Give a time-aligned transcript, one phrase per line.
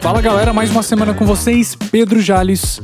[0.00, 2.80] Fala galera, mais uma semana com vocês, Pedro Jales,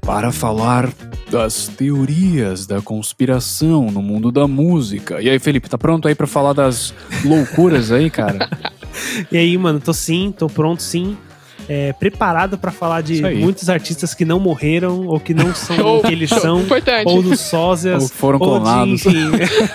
[0.00, 0.88] para falar
[1.30, 5.20] das teorias da conspiração no mundo da música.
[5.20, 6.94] E aí, Felipe, tá pronto aí pra falar das
[7.24, 8.48] loucuras aí, cara?
[9.32, 11.16] E aí, mano, tô sim, tô pronto sim.
[11.68, 15.98] É, preparado pra falar de muitos artistas que não morreram, ou que não são Show,
[15.98, 17.04] o que eles são, Importante.
[17.08, 19.06] ou dos sósias, Ou foram ou de, clonados.
[19.06, 19.30] enfim,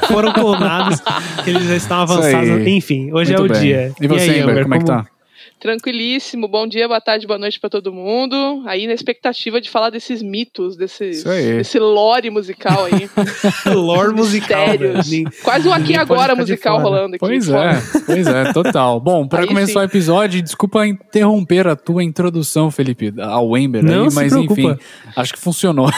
[0.07, 0.99] foram clonados,
[1.43, 2.49] que eles já estão avançados.
[2.67, 3.61] Enfim, hoje Muito é o bem.
[3.61, 3.91] dia.
[4.01, 5.05] E você, aí, Amber, como é que tá?
[5.59, 6.47] Tranquilíssimo.
[6.47, 8.61] Bom dia, boa tarde, boa noite pra todo mundo.
[8.67, 10.77] Aí na expectativa de falar desses mitos,
[11.25, 11.57] aí.
[11.57, 13.09] desse lore musical aí.
[13.73, 15.09] Lore musical, Mistérios.
[15.09, 15.31] velho.
[15.43, 17.19] Quase o aqui e Ninguém agora musical rolando aqui.
[17.19, 17.71] Pois fora.
[17.71, 18.99] é, pois é, total.
[18.99, 19.79] Bom, para começar sim.
[19.79, 24.61] o episódio, desculpa interromper a tua introdução, Felipe, ao Ember Não aí, mas preocupa.
[24.61, 24.77] enfim,
[25.15, 25.89] acho que funcionou.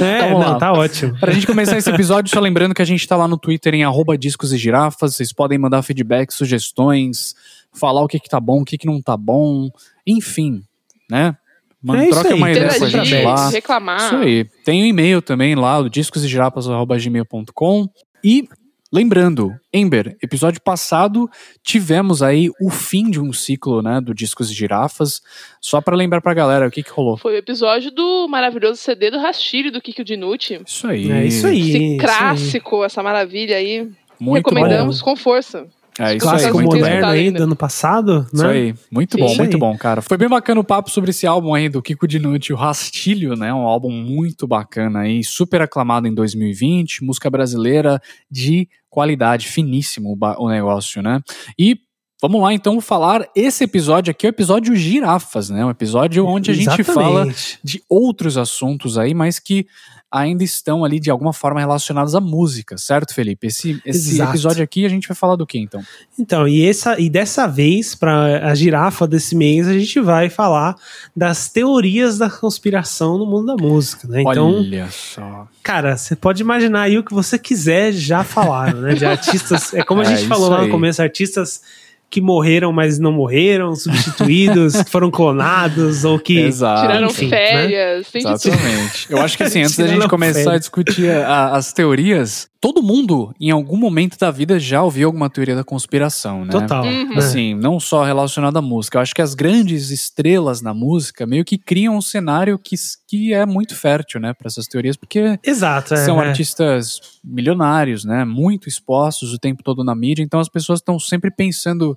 [0.00, 1.18] É, Então, vamos não, tá ótimo.
[1.18, 3.82] Pra gente começar esse episódio, só lembrando que a gente tá lá no Twitter em
[3.82, 5.16] arroba discos e girafas.
[5.16, 7.34] Vocês podem mandar feedback, sugestões,
[7.78, 9.68] falar o que que tá bom, o que que não tá bom,
[10.06, 10.62] enfim,
[11.10, 11.36] né?
[11.82, 13.48] Mano, É troca aí, uma ideia com a gente lá.
[13.50, 14.00] reclamar.
[14.06, 14.44] Isso aí.
[14.64, 17.88] Tem um e-mail também lá, o discosegirapas.gmail.com.
[18.22, 18.48] E
[18.92, 21.28] lembrando, Ember, episódio passado
[21.62, 25.20] tivemos aí o fim de um ciclo, né, do Discos e Girafas.
[25.60, 27.16] Só pra lembrar pra galera o que que rolou.
[27.18, 30.60] Foi o episódio do maravilhoso CD do Rastilho do Kiko Dinucci.
[30.66, 31.10] Isso aí.
[31.10, 31.58] É isso aí.
[31.60, 31.98] Esse isso aí.
[31.98, 33.90] clássico, essa maravilha aí.
[34.18, 35.66] Muito Recomendamos com força.
[35.98, 37.38] É isso Clássico aí, moderno aí ainda.
[37.38, 38.52] do ano passado, Isso né?
[38.52, 39.60] aí, muito bom, Isso muito aí.
[39.60, 40.02] bom, cara.
[40.02, 43.54] Foi bem bacana o papo sobre esse álbum aí do Kiko Dinucci, o Rastilho, né?
[43.54, 50.48] Um álbum muito bacana aí, super aclamado em 2020, música brasileira de qualidade, finíssimo o
[50.48, 51.20] negócio, né?
[51.58, 51.78] E
[52.20, 55.64] vamos lá então falar, esse episódio aqui é o episódio Girafas, né?
[55.64, 57.58] Um episódio onde a gente fala Exatamente.
[57.62, 59.66] de outros assuntos aí, mas que
[60.14, 63.48] ainda estão ali de alguma forma relacionados à música, certo, Felipe?
[63.48, 65.82] Esse, esse episódio aqui a gente vai falar do que então?
[66.16, 70.76] Então, e, essa, e dessa vez, para a girafa desse mês, a gente vai falar
[71.16, 74.22] das teorias da conspiração no mundo da música, né?
[74.22, 75.48] Então, Olha só.
[75.62, 78.94] cara, você pode imaginar aí o que você quiser, já falaram, né?
[78.94, 81.60] De artistas, é como a É, gente falou lá no começo, artistas
[82.10, 86.38] que morreram, mas não morreram, substituídos, que foram clonados, ou que...
[86.38, 86.82] Exato.
[86.82, 88.54] Tiraram enfim, férias, tem de tudo.
[88.54, 89.06] Exatamente.
[89.10, 90.60] Eu acho que assim, antes da gente começar a férias.
[90.60, 95.54] discutir a- as teorias, todo mundo, em algum momento da vida, já ouviu alguma teoria
[95.54, 96.50] da conspiração, né?
[96.50, 96.82] Total.
[96.82, 97.10] Uhum.
[97.10, 97.16] né?
[97.18, 98.96] Assim, não só relacionada à música.
[98.96, 102.74] Eu acho que as grandes estrelas na música meio que criam um cenário que,
[103.06, 105.92] que é muito fértil, né, para essas teorias, porque Exato.
[105.92, 106.26] é, são é.
[106.26, 108.24] artistas milionários, né?
[108.24, 111.94] Muito expostos o tempo todo na mídia, então as pessoas estão sempre pensando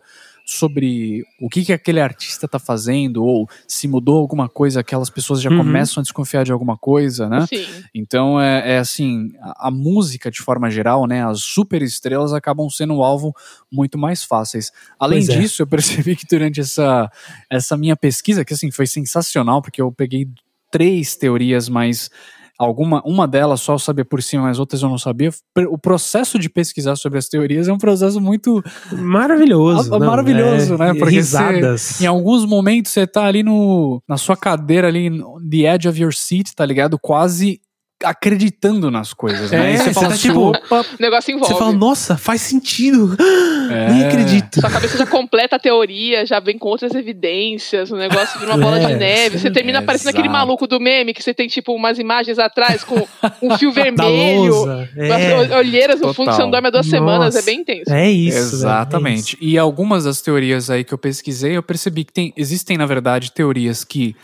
[0.50, 5.41] sobre o que, que aquele artista tá fazendo, ou se mudou alguma coisa, aquelas pessoas
[5.41, 5.58] já Uhum.
[5.58, 7.46] começam a desconfiar de alguma coisa, né?
[7.47, 7.66] Sim.
[7.94, 11.25] Então é, é assim, a, a música de forma geral, né?
[11.28, 13.35] As super estrelas acabam sendo um alvo
[13.69, 14.72] muito mais fáceis.
[14.97, 15.40] Além Pois é.
[15.41, 17.12] disso, eu percebi que durante essa,
[17.50, 20.29] essa minha pesquisa, que assim foi sensacional, porque eu peguei
[20.72, 22.09] três teorias, mas
[22.57, 25.31] alguma uma delas só eu sabia por cima, mas outras eu não sabia.
[25.69, 29.88] O processo de pesquisar sobre as teorias é um processo muito Maravilhoso.
[29.97, 30.94] Ah, não, maravilhoso, é, né?
[30.94, 32.01] Porque risadas.
[32.01, 35.09] em alguns momentos você tá ali no, na sua cadeira ali,
[35.50, 36.97] the edge of your seat, tá ligado?
[37.00, 37.62] Quase
[38.03, 39.72] acreditando nas coisas, né?
[39.72, 41.53] É, E você você fala tá assim, tipo- opa, O negócio envolve.
[41.53, 43.16] Você fala, nossa, faz sentido.
[43.68, 43.91] É.
[43.91, 44.62] Nem acredito.
[44.62, 48.63] Sua cabeça já completa a teoria, já vem com outras evidências, o negócio vira uma
[48.63, 49.38] bola É, de neve.
[49.40, 50.40] Você termina parecendo aquele exato.
[50.40, 53.06] maluco do meme que você tem, tipo, umas imagens atrás com
[53.41, 54.53] um fio vermelho,
[54.96, 56.34] É, olheiras no fundo, Total.
[56.35, 56.97] você não dorme há duas Nossa.
[56.97, 57.91] semanas, é bem intenso.
[57.94, 58.38] é isso.
[58.38, 59.34] é Exatamente.
[59.35, 59.38] isso.
[59.41, 63.34] E algumas das teorias aí que eu pesquisei, eu percebi que tem, existem, na verdade,
[63.34, 64.16] teorias que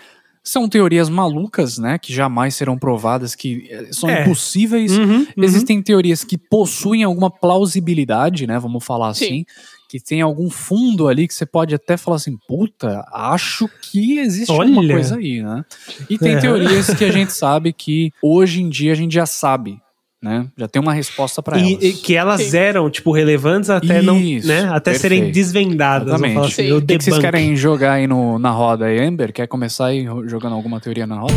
[0.44, 1.98] são teorias malucas, né?
[1.98, 4.22] Que jamais serão provadas, que eh, são É.
[4.24, 4.98] impossíveis.
[4.98, 5.28] Uhum, uhum.
[5.38, 8.60] Existem teorias que possuem alguma plausibilidade, né?
[8.60, 9.26] Vamos falar Sim.
[9.26, 9.46] assim.
[9.90, 14.50] Que tem algum fundo ali que você pode até falar assim, puta, acho que existe
[14.52, 14.96] alguma Olha.
[14.96, 15.64] coisa aí, né?
[16.10, 16.40] E tem É.
[16.40, 19.78] teorias que a gente sabe que hoje em dia a gente já sabe,
[20.24, 20.48] né?
[20.58, 21.84] Já tem uma resposta pra E, elas.
[21.84, 24.70] e que elas eram, tipo, relevantes até não, Isso, né?
[24.72, 25.36] Até serem perfeito.
[25.36, 26.08] desvendadas.
[26.08, 26.34] Vamos Exatamente.
[26.36, 26.72] falar assim, Sim.
[26.72, 29.34] o que, que vocês querem jogar aí no, na roda aí, Ember?
[29.34, 31.34] Quer começar aí jogando alguma teoria na roda?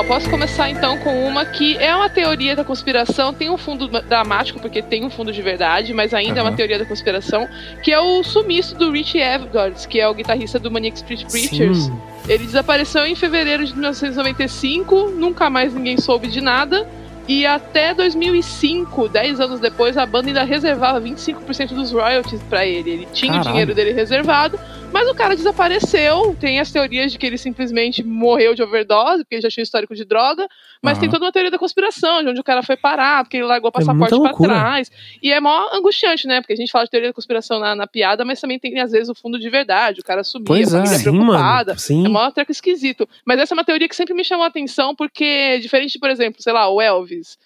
[0.00, 3.86] Ó, posso começar então com uma que é uma teoria da conspiração, tem um fundo
[3.86, 7.46] dramático, porque tem um fundo de verdade, mas ainda é uma teoria da conspiração,
[7.82, 11.84] que é o sumiço do Rich Edwards, que é o guitarrista do Manic Street Preachers.
[11.84, 12.00] Sim.
[12.26, 16.88] Ele desapareceu em fevereiro de 1995, nunca mais ninguém soube de nada.
[17.28, 22.90] E até 2005, 10 anos depois, a banda ainda reservava 25% dos royalties pra ele.
[22.90, 23.50] Ele tinha o Caralho.
[23.50, 24.58] dinheiro dele reservado,
[24.92, 26.36] mas o cara desapareceu.
[26.40, 29.94] Tem as teorias de que ele simplesmente morreu de overdose, porque ele já tinha histórico
[29.94, 30.48] de droga.
[30.82, 31.00] Mas Aham.
[31.02, 33.68] tem toda uma teoria da conspiração, de onde o cara foi parar, porque ele largou
[33.68, 34.54] o É passaporte pra loucura.
[34.54, 34.90] trás.
[35.22, 36.40] E é mó angustiante, né?
[36.40, 38.90] Porque a gente fala de teoria da conspiração na, na piada, mas também tem, às
[38.90, 40.00] vezes, o fundo de verdade.
[40.00, 40.80] O cara sumia, Pois a é.
[40.80, 41.66] família Sim, preocupada.
[41.72, 41.78] mano.
[41.80, 42.06] Sim.
[42.06, 43.08] É mó treco esquisito.
[43.24, 46.42] Mas essa é uma teoria que sempre me chamou a atenção, porque, diferente por exemplo,
[46.42, 47.38] sei lá, o Elvis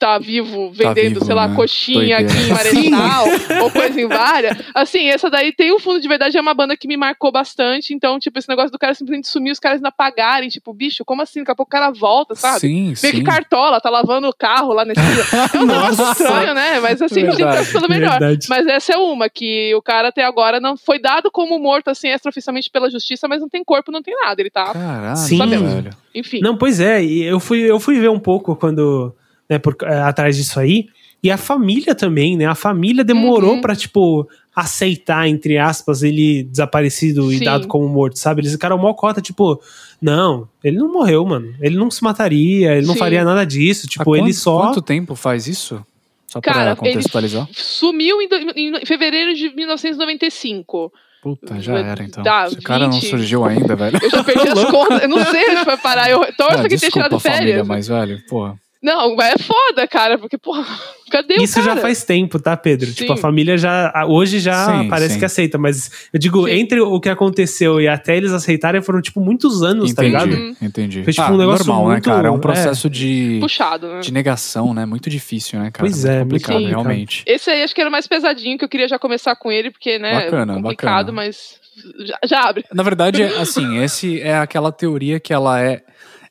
[0.00, 1.54] tá vivo vendendo, vivo, sei lá, né?
[1.54, 2.48] coxinha aqui em.
[2.48, 3.26] Marechal,
[3.62, 4.56] ou coisa em várias.
[4.74, 7.92] Assim, essa daí tem um fundo de verdade, é uma banda que me marcou bastante.
[7.92, 10.48] Então, tipo, esse negócio do cara simplesmente sumir, os caras ainda pagarem.
[10.48, 11.40] Tipo, bicho, como assim?
[11.40, 12.60] Daqui a pouco o cara volta, sabe?
[12.60, 13.10] Sim, Meio sim.
[13.12, 15.00] que cartola, tá lavando o carro lá nesse.
[15.00, 16.80] É um negócio estranho, né?
[16.80, 18.18] Mas assim, a gente Verdade, tá pelo melhor.
[18.18, 18.46] verdade.
[18.48, 22.08] Mas essa é uma, que o cara até agora não foi dado como morto, assim,
[22.08, 24.40] extraoficialmente pela justiça, mas não tem corpo, não tem nada.
[24.40, 25.38] Ele tá, Caralho, Sim.
[25.46, 25.90] velho.
[26.14, 26.40] enfim.
[26.40, 29.14] Não, pois é, e eu fui, eu fui ver um pouco quando,
[29.50, 30.86] né, por, é, atrás disso aí,
[31.22, 32.46] e a família também, né?
[32.46, 33.60] A família demorou Uhum.
[33.60, 34.26] pra, tipo,
[34.56, 37.44] aceitar, entre aspas, ele desaparecido e Sim.
[37.44, 38.40] dado como morto, sabe?
[38.40, 39.60] Eles ficaram mó cota, tipo,
[40.00, 41.54] não, ele não morreu, mano.
[41.60, 43.00] Ele não se mataria, ele não Sim.
[43.00, 43.86] faria nada disso.
[43.86, 44.60] Há Tipo, ele quanto- só.
[44.68, 45.84] Quanto tempo faz isso?
[46.26, 47.46] Só pra Cara, contextualizar.
[47.52, 50.92] Sumiu em, do- em fevereiro de 1995.
[51.22, 52.22] Puta, já era então.
[52.22, 53.10] Dá, Esse cara não 20.
[53.10, 53.98] surgiu ainda, velho.
[54.02, 55.02] Eu já perdi as contas.
[55.02, 56.08] Eu não sei onde vai parar.
[56.10, 57.66] Eu torço Ah, que tenha tirado a família, férias.
[57.68, 58.58] mas, velho, porra.
[58.82, 60.16] Não, mas é foda, cara.
[60.16, 60.64] Porque, porra,
[61.12, 61.74] cadê Isso o cara?
[61.76, 62.86] já faz tempo, tá, Pedro?
[62.88, 62.94] Sim.
[62.94, 63.92] Tipo, a família já.
[64.08, 65.18] Hoje já Sim, parece sim.
[65.18, 66.54] que aceita, mas eu digo, Sim.
[66.54, 70.40] entre o que aconteceu e até eles aceitarem foram, tipo, muitos anos, tá Entendi, ligado?
[70.42, 70.56] Uhum.
[70.62, 71.04] entendi.
[71.04, 72.28] Foi, tipo, Ah, um negócio normal, muito- né, cara?
[72.28, 72.40] É um é.
[72.40, 74.00] processo de, Puxado, né?
[74.00, 74.86] de negação, né?
[74.86, 75.86] Muito difícil, né, cara?
[75.88, 77.22] Pois é, muito complicado, realmente.
[77.26, 79.70] Esse aí acho que era o mais pesadinho, que eu queria já começar com ele,
[79.70, 81.12] porque, né, Bacana, é complicado, bacana.
[81.12, 81.60] mas
[82.06, 82.64] já, já abre.
[82.72, 85.82] Na verdade, é, assim, esse é aquela teoria que ela é.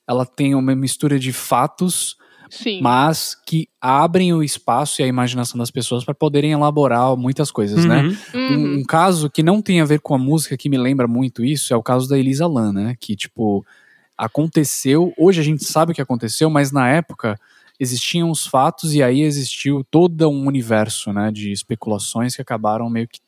[0.08, 2.18] Ela tem uma mistura de fatos,
[2.50, 2.82] Sim.
[2.82, 7.86] mas que abrem o espaço e a imaginação das pessoas para poderem elaborar muitas coisas,
[7.86, 8.02] né?
[8.02, 8.18] Uhum.
[8.34, 8.58] Uhum.
[8.58, 11.44] Um, um caso que não tem a ver com a música, que me lembra muito
[11.46, 12.96] isso, é o caso da Elisa Lam, né?
[13.00, 13.66] Que, tipo,
[14.18, 15.14] aconteceu.
[15.18, 17.40] Hoje a gente sabe o que aconteceu, mas na época
[17.80, 21.32] existiam os fatos e aí existiu todo um universo, né?
[21.32, 23.20] De especulações que acabaram meio que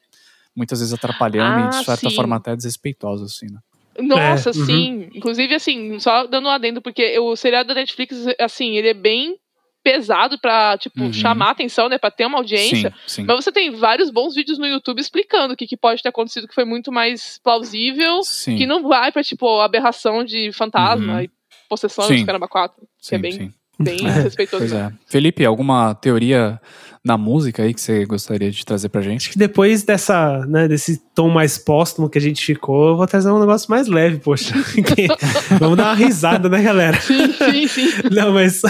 [0.55, 2.15] muitas vezes atrapalhando Ah, e de certa sim.
[2.15, 3.59] forma até desrespeitosos, assim, né?
[3.99, 4.65] Nossa, É, uhum.
[4.65, 5.09] sim.
[5.13, 9.37] Inclusive, assim, só dando um adendo, porque o seriado da Netflix, assim, ele é bem
[9.83, 11.11] pesado pra, tipo, Uhum.
[11.13, 11.97] chamar a atenção, né?
[11.97, 12.91] Pra ter uma audiência.
[13.07, 13.23] Sim, sim.
[13.23, 16.47] Mas você tem vários bons vídeos no YouTube explicando o que, que pode ter acontecido
[16.47, 21.21] que foi muito mais plausível, Sim, que não vai pra, tipo, aberração de fantasma Uhum.
[21.21, 21.29] e
[21.67, 22.17] possessão Sim.
[22.17, 22.77] de caramba 4.
[23.01, 23.53] Que é bem, sim.
[23.81, 24.59] Bem respeitoso.
[24.59, 24.91] Pois né?
[24.93, 25.11] é.
[25.11, 26.59] Felipe, alguma teoria
[27.03, 29.21] na música aí que você gostaria de trazer pra gente?
[29.21, 33.07] Acho que depois dessa, né, desse tom mais póstumo que a gente ficou, eu vou
[33.07, 34.53] trazer um negócio mais leve, poxa.
[35.59, 36.99] Vamos dar uma risada, né, galera?
[37.01, 37.89] Sim, sim, sim.
[38.11, 38.61] Não, mas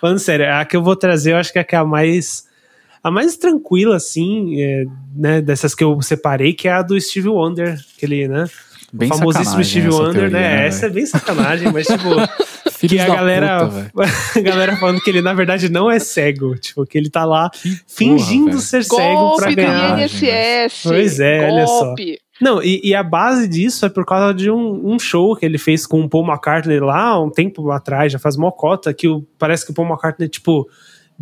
[0.00, 1.84] falando sério, a que eu vou trazer, eu acho que é a que é a
[1.84, 2.50] mais
[3.02, 4.84] a mais tranquila, assim, é,
[5.14, 8.48] né, dessas que eu separei, que é a do Steve Wonder, aquele, né,
[8.92, 10.66] Bem o famosíssimo Steve Wonder, teoria, né, velho?
[10.68, 12.10] essa é bem sacanagem, mas tipo,
[12.88, 16.56] Filhos que a galera, puta, a galera falando que ele na verdade não é cego,
[16.56, 19.98] tipo, que ele tá lá Que fingindo porra, ser cego pra Golpe do ganhar.
[20.00, 20.82] INSS.
[20.82, 21.84] Pois é, olha só.
[21.86, 22.18] golpe.
[22.40, 25.58] Não, e, e a base disso é por causa de um, um show que ele
[25.58, 29.64] fez com o Paul McCartney lá um tempo atrás, já faz mocota, que o, parece
[29.64, 30.68] que o Paul McCartney, tipo,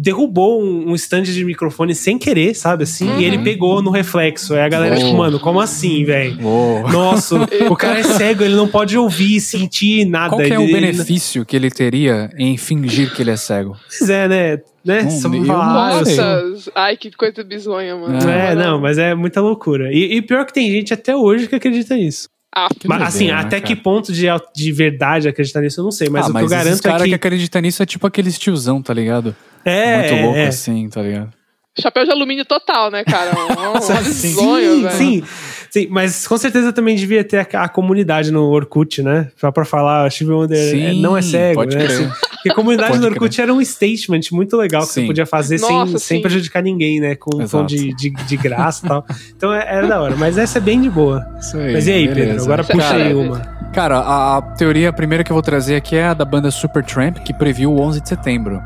[0.02, 3.07] derrubou um, um stand de microfone sem querer, sabe assim?
[3.07, 3.21] Uhum.
[3.21, 4.54] E ele pegou no reflexo.
[4.54, 4.99] Aí a galera, Oh.
[4.99, 6.38] tipo, mano, como assim, velho?
[6.42, 6.88] Uou.
[6.90, 7.37] Nossa,
[7.69, 10.30] o cara é cego, ele não pode ouvir, sentir nada.
[10.30, 13.37] Qual que é ele, o ele- benefício que ele teria em fingir que ele é
[13.37, 13.76] cego?
[13.99, 14.59] Pois é, né?
[14.83, 15.02] né?
[15.02, 16.16] Hum, Só eu falar, sou-
[16.50, 18.30] Nossa, ai, que coisa bizonha, mano.
[18.30, 19.92] É, não, mas é muita loucura.
[19.92, 22.28] E, e pior que tem gente até hoje que acredita nisso.
[22.54, 23.75] Ah, Mas assim, doideira, né, até cara?
[23.75, 26.09] que ponto de, de verdade acreditar nisso, eu não sei.
[26.09, 27.09] Mas ah, o mas que eu esses garanto cara é que.
[27.11, 29.37] que acredita nisso é tipo aqueles tiozão, tá ligado?
[29.64, 30.47] É, Muito louco é.
[30.49, 31.33] assim, tá ligado?
[31.78, 33.30] chapéu de alumínio total, né, cara?
[33.40, 34.97] Um, um Sim, sonho, velho.
[34.97, 35.25] sim,
[35.71, 39.29] sim, mas com certeza também devia ter a, a comunidade no Orkut, né?
[39.37, 41.85] Só pra falar, Steve Wonder é- Sim, não é cego, pode né?
[41.87, 41.97] crer.
[42.00, 42.11] Assim,
[42.41, 45.03] porque a comunidade Pode no Orkut era um statement muito legal que Sim.
[45.03, 46.23] você podia fazer sem, Nossa, sem sim.
[46.23, 47.15] prejudicar ninguém, né?
[47.15, 49.05] Com um tom de, de, de graça e tal.
[49.37, 51.27] Então é- era da hora, mas essa é bem de boa.
[51.39, 52.27] Isso aí, Mas e aí, beleza.
[52.31, 52.43] Pedro?
[52.45, 53.39] Agora Cara, puxa aí é- uma.
[53.75, 57.19] Cara, a, a teoria primeira que eu vou trazer aqui é a da banda Supertramp,
[57.19, 58.61] que previu o 11 de setembro.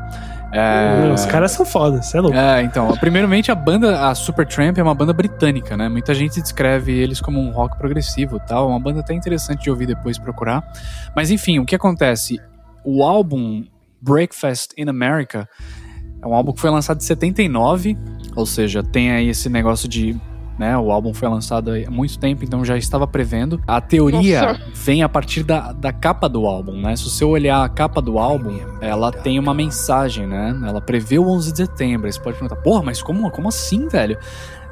[0.55, 2.37] É, Os caras são foda, você é louco.
[2.37, 5.89] É, então, primeiramente a banda, a Supertramp é uma banda britânica, né?
[5.89, 9.85] Muita gente descreve eles como um rock progressivo tal, uma banda até interessante de ouvir
[9.85, 10.63] depois procurar.
[11.15, 12.39] Mas enfim, o que acontece?
[12.85, 13.65] o álbum
[13.99, 15.49] Breakfast in America
[16.21, 17.97] é um álbum que foi lançado em 79,
[18.35, 20.15] ou seja, tem aí esse negócio de
[20.57, 20.77] né?
[20.77, 23.61] O álbum foi lançado há muito tempo, então já estava prevendo.
[23.67, 24.61] A teoria Nossa.
[24.73, 26.95] vem a partir da, da capa do álbum, né?
[26.95, 30.57] Se você olhar a capa do álbum, ela tem uma mensagem, né?
[30.65, 32.07] Ela prevê o 11 de setembro.
[32.07, 34.17] Aí Você pode perguntar, porra, mas como, como assim, velho?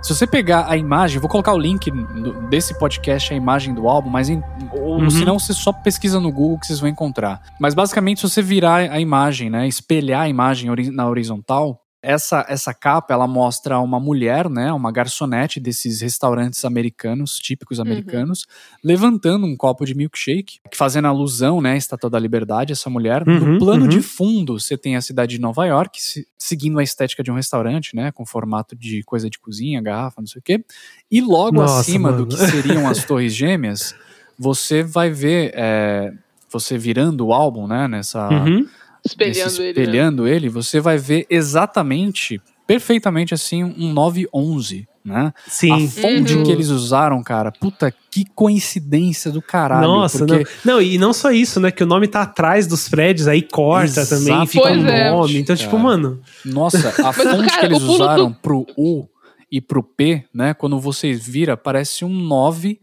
[0.02, 3.88] Se você pegar a imagem, vou colocar o link do- desse podcast, a imagem do
[3.88, 5.10] álbum, mas em, ou Uhum.
[5.10, 7.42] se não, você só pesquisa no Google que vocês vão encontrar.
[7.58, 12.74] Mas basicamente, se você virar a imagem, né, espelhar a imagem na horizontal, essa, essa
[12.74, 18.45] capa ela mostra uma mulher, né, uma garçonete desses restaurantes americanos, típicos americanos,
[18.83, 23.27] levantando um copo de milkshake, fazendo alusão, né, à Estátua da Liberdade, essa mulher.
[23.27, 23.88] Uhum, no plano uhum.
[23.89, 27.36] de fundo, você tem a cidade de Nova York, se- seguindo a estética de um
[27.36, 30.63] restaurante, né, com formato de coisa de cozinha, garrafa, não sei o quê.
[31.10, 32.25] E logo Nossa, acima mano.
[32.25, 33.95] do que seriam as Torres Gêmeas,
[34.38, 36.12] você vai ver, é,
[36.51, 38.67] você virando o álbum, né, nessa Uhum.
[39.05, 39.74] Espelhando nesse ele.
[39.79, 39.83] né?
[39.83, 45.33] espelhando ele, você vai ver exatamente, perfeitamente assim, um 911, né?
[45.36, 45.88] A Sim.
[45.89, 46.43] fonte Uhum.
[46.43, 49.86] que eles usaram, cara, puta, que coincidência do caralho.
[49.88, 50.75] Nossa, porque não.
[50.75, 51.72] Não, e não só isso, né?
[51.72, 55.10] Que o nome tá atrás dos prédios, aí corta também, Exatamente, fica um Pois é.
[55.12, 55.38] nome.
[55.38, 55.83] Então, tipo, cara.
[55.83, 56.22] mano.
[56.45, 59.05] Nossa, a Mas, fonte cara, que eles usaram do- pro U
[59.51, 60.53] e pro P, né?
[60.53, 62.79] Quando você vira, parece um 9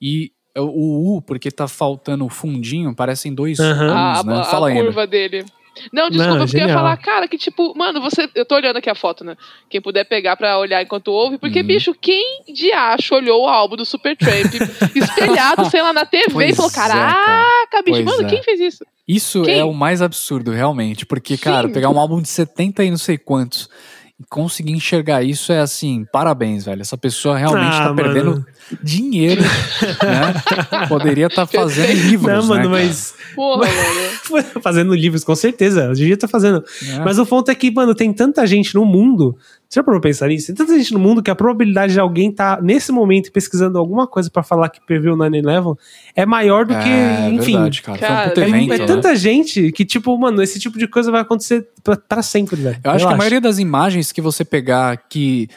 [0.00, 3.58] e o U, porque tá faltando o fundinho, parecem dois.
[3.60, 3.72] A,
[4.20, 4.36] U's, né?
[4.40, 4.82] a- Fala a Ana.
[4.82, 5.44] curva dele.
[5.90, 8.28] Não, desculpa, Não, porque eu ia falar, cara, que tipo, mano, você.
[8.34, 9.36] Eu tô olhando aqui a foto, né?
[9.70, 11.66] Quem puder pegar pra olhar enquanto ouve, porque, Uhum.
[11.66, 14.52] bicho, quem de acho olhou o álbum do Supertramp
[14.94, 16.94] espelhado, sei lá, na TV e Pois falou: é, cara.
[16.94, 18.30] caraca, bicho, Pois mano, é.
[18.30, 18.84] quem fez isso?
[19.08, 19.58] Isso Quem?
[19.60, 21.06] é o mais absurdo, realmente.
[21.06, 21.42] Porque, Sim.
[21.42, 23.68] cara, pegar um álbum de 70 e não sei quantos
[24.01, 26.80] e conseguir enxergar isso é assim, parabéns, velho.
[26.82, 28.46] Essa pessoa realmente Ah, tá perdendo mano.
[28.82, 30.34] dinheiro, né?
[30.88, 32.08] Poderia estar fazendo Perfeito.
[32.08, 33.14] livros, Não, mano, né, mas.
[33.34, 33.66] Porra,
[34.30, 34.44] mano.
[34.62, 35.84] fazendo livros, com certeza.
[35.84, 36.64] Eu devia estar fazendo.
[36.88, 36.98] É.
[37.00, 39.36] Mas o ponto é que, mano, tem tanta gente no mundo.
[39.72, 40.48] Você já parou pra pensar nisso?
[40.48, 44.06] Tem tanta gente no mundo que a probabilidade de alguém tá nesse momento pesquisando alguma
[44.06, 45.78] coisa pra falar que previu o 9-11
[46.14, 47.52] é maior do que, É, enfim.
[47.52, 47.98] verdade, cara.
[47.98, 48.84] Foi um Cara, puto É, evento, é né?
[48.86, 52.78] tanta gente que, tipo, mano, esse tipo de coisa vai acontecer pra, pra sempre, velho.
[52.84, 53.16] Eu acho que a Relaxa.
[53.16, 55.48] maioria das imagens que você pegar que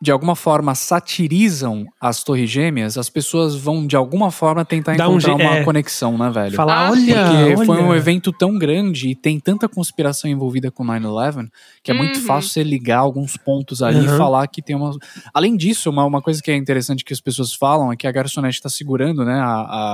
[0.00, 5.08] de alguma forma satirizam as torres gêmeas, as pessoas vão de alguma forma tentar Dá
[5.08, 5.64] um encontrar je- uma é.
[5.64, 6.54] conexão, né, velho?
[6.54, 7.24] Falar, Ah, olha,
[7.54, 7.84] Porque foi olha.
[7.86, 11.50] um evento tão grande e tem tanta conspiração envolvida com 9-11
[11.82, 12.26] que é muito Uhum.
[12.26, 14.16] fácil você ligar alguns pontos ali e Uhum.
[14.16, 14.96] falar que tem uma.
[15.34, 18.12] Além disso, uma, uma coisa que é interessante que as pessoas falam é que a
[18.12, 19.46] garçonete está segurando né, a,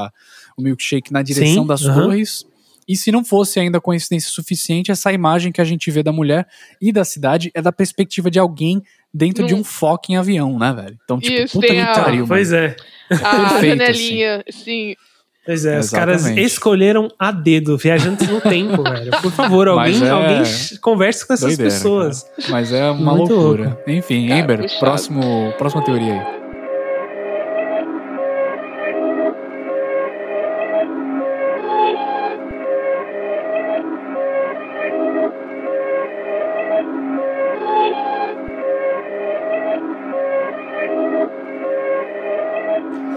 [0.06, 0.10] a-
[0.56, 1.94] o milkshake na direção Sim, das uhum.
[1.94, 2.44] torres.
[2.86, 6.46] E se não fosse ainda coincidência suficiente, essa imagem que a gente vê da mulher
[6.78, 8.82] e da cidade é da perspectiva de alguém
[9.14, 10.98] dentro de um fucking avião, né, velho?
[11.04, 12.74] Então, tipo, Isso, puta que a- pariu, Pois é.
[13.10, 13.14] A
[13.60, 14.94] Perfeito, janelinha, assim.
[15.46, 16.46] Pois é, os caras Exatamente.
[16.46, 19.10] escolheram a dedo, viajantes no tempo, velho.
[19.22, 20.42] Por favor, alguém, é- alguém
[20.80, 22.22] converse com essas Doideira, pessoas.
[22.22, 22.48] cara.
[22.50, 23.64] Mas é uma Muito loucura.
[23.68, 23.90] louco.
[23.90, 24.80] Enfim, Cara, puxado.
[24.80, 26.43] próximo, próxima teoria aí.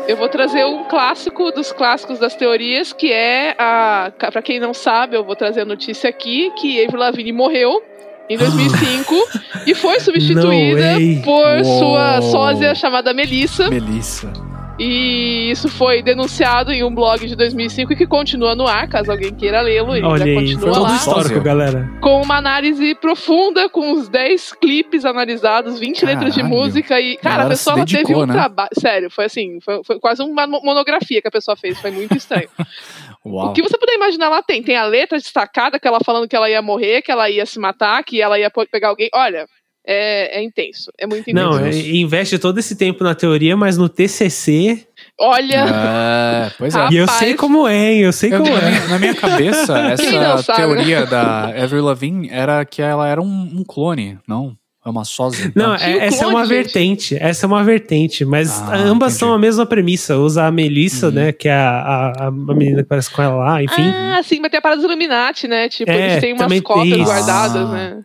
[0.08, 4.12] Eu vou trazer um clássico dos clássicos das teorias, que é a.
[4.32, 7.84] Pra quem não sabe, eu vou trazer a notícia aqui que Avril Lavigne morreu
[8.30, 9.16] em 2005
[9.66, 11.80] e foi substituída por Uou.
[11.80, 13.70] sua sósia chamada Melissa.
[13.70, 14.32] Melissa.
[14.80, 19.12] E isso foi denunciado em um blog de 2005 e que continua no ar, caso
[19.12, 19.96] alguém queira lê-lo.
[19.96, 20.96] Ele Olha já aí, continua foi todo lá.
[20.96, 21.90] histórico, galera.
[22.00, 26.56] Com uma análise profunda, com os 10 clipes analisados, 20 letras de Caralho.
[26.62, 28.34] música e, cara, a pessoa ela teve dedicou, um né?
[28.34, 28.70] trabalho.
[28.80, 32.16] Sério, foi assim, foi, foi quase uma mo- monografia que a pessoa fez, foi muito
[32.16, 32.48] estranho.
[33.26, 33.48] Uau.
[33.50, 34.62] O que você puder imaginar lá tem.
[34.62, 37.60] Tem a letra destacada, que ela falando que ela ia morrer, que ela ia se
[37.60, 39.10] matar, que ela ia pegar alguém.
[39.14, 39.46] Olha,
[39.88, 40.92] é, é intenso.
[41.00, 41.50] É muito intenso.
[41.50, 44.86] Não, é, investe todo esse tempo na teoria, mas no TCC.
[45.20, 46.78] Olha, É, pois é.
[46.78, 46.94] Rapaz.
[46.94, 48.00] E eu sei como é, hein?
[48.02, 48.70] Eu sei Eu- como é.
[48.70, 53.22] minha, na minha cabeça, não essa sabe, teoria da Avril Lavigne era que ela era
[53.22, 53.26] um,
[53.56, 54.56] um clone, não?
[54.86, 55.52] É uma sósia.
[55.54, 56.54] Não, Tinha é- essa é clone, uma gente.
[56.56, 57.18] vertente.
[57.20, 59.20] Essa é uma vertente, mas Ah, ambas entendi.
[59.20, 60.16] são a mesma premissa.
[60.18, 61.14] Usa a Melissa, Uhum.
[61.14, 61.32] né?
[61.34, 63.84] Que é a, a, a menina que parece com ela lá, enfim.
[63.86, 65.68] Ah, sim, mas tem a parada dos Illuminati, né?
[65.68, 67.74] Tipo, É, eles têm umas cotas tem guardadas, Ah.
[67.74, 68.02] né?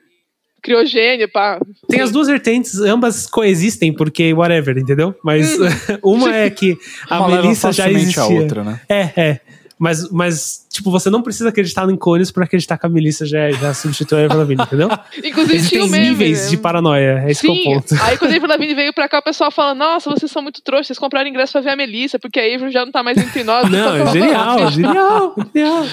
[0.62, 1.58] Criogênio, pá.
[1.88, 2.04] Tem Sim.
[2.04, 5.14] as duas vertentes, ambas coexistem, porque whatever, entendeu?
[5.22, 5.56] Mas
[6.02, 6.78] uma é que
[7.10, 8.22] a Uma Melissa já existia.
[8.22, 8.80] a outra, né?
[8.88, 9.40] É, é.
[9.78, 13.50] Mas, mas tipo, você não precisa acreditar em clones pra acreditar que a Melissa já,
[13.52, 14.88] já substituiu a Avril Lavigne, entendeu?
[15.22, 16.50] Inclusive Existem tinha o meme, níveis né?
[16.50, 17.94] de paranoia, é esse que é o Sim, ponto.
[18.02, 20.62] aí quando a Avril Lavigne veio pra cá, o pessoal fala, nossa, vocês são muito
[20.62, 23.18] trouxas, vocês compraram ingresso pra ver a Melissa, porque a Avril já não tá mais
[23.18, 23.68] entre nós.
[23.70, 25.84] Não, é genial, genial, genial.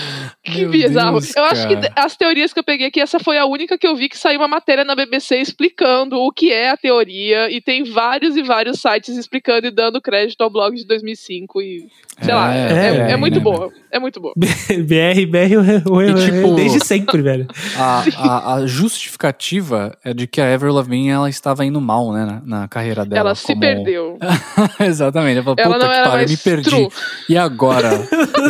[0.44, 1.20] Que Meu bizarro.
[1.20, 3.86] Deus, eu acho que as teorias que eu peguei aqui, essa foi a única que
[3.88, 7.60] eu vi que saiu uma matéria na BBC explicando o que é a teoria, e
[7.62, 11.88] tem vários e vários sites explicando e dando crédito ao blog de 2005, e
[12.22, 13.40] sei lá, é, É, é- é é, muito né?
[13.42, 14.34] boa, é muito boa.
[14.84, 17.48] BR, BR, o- tipo- desde sempre, velho.
[17.78, 22.26] A, a- a justificativa é de que a Avril Lavigne ela estava indo mal, né,
[22.46, 23.20] na, na carreira dela.
[23.30, 24.18] Ela se como- perdeu.
[24.80, 25.38] Exatamente.
[25.38, 26.70] Ela falou, Ela puta não que era pariu, mais me perdi.
[26.70, 26.88] true.
[27.28, 27.90] E agora?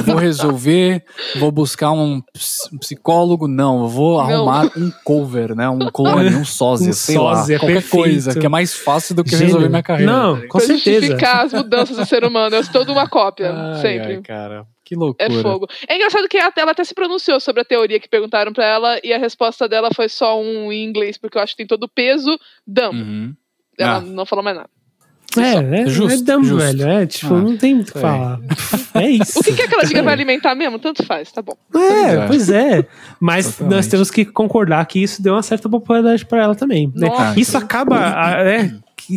[0.05, 1.03] Vou resolver,
[1.37, 3.47] vou buscar um ps- psicólogo?
[3.47, 4.29] Não, eu vou Não.
[4.49, 5.69] arrumar um cover, né?
[5.69, 7.59] Um clone, um sósia, Um sei sósia, lá.
[7.59, 8.03] Qualquer perfeito.
[8.03, 9.45] coisa, que é mais fácil do que Gênio.
[9.47, 10.11] resolver minha carreira.
[10.11, 10.99] Não, tá com certeza.
[11.07, 12.55] justificar as mudanças do ser humano.
[12.55, 14.15] Eu sou toda uma cópia, Ai, sempre.
[14.15, 15.41] ai, cara, que É loucura.
[15.41, 15.67] fogo.
[15.87, 19.13] É engraçado que ela até se pronunciou sobre a teoria que perguntaram pra ela e
[19.13, 21.89] a resposta dela foi só um em inglês, porque eu acho que tem todo o
[21.89, 22.95] peso dumb.
[23.01, 23.33] Uhum.
[23.77, 24.01] Ela Ah.
[24.01, 24.69] não falou mais nada.
[25.37, 26.57] É, é, Justo, é dumb, justo.
[26.77, 26.87] velho.
[26.89, 28.01] É, tipo, Ah, não tem muito o que é.
[28.01, 28.39] falar.
[28.95, 29.39] É isso.
[29.39, 30.79] O que, que aquela dica vai alimentar mesmo?
[30.79, 31.55] Tanto faz, tá bom.
[31.75, 32.25] É, é.
[32.27, 32.83] pois é.
[33.19, 33.75] Mas Totalmente.
[33.75, 36.91] nós temos que concordar que isso deu uma certa popularidade pra ela também.
[36.95, 37.07] né?
[37.07, 37.39] Nossa.
[37.39, 38.71] Isso acaba a- é,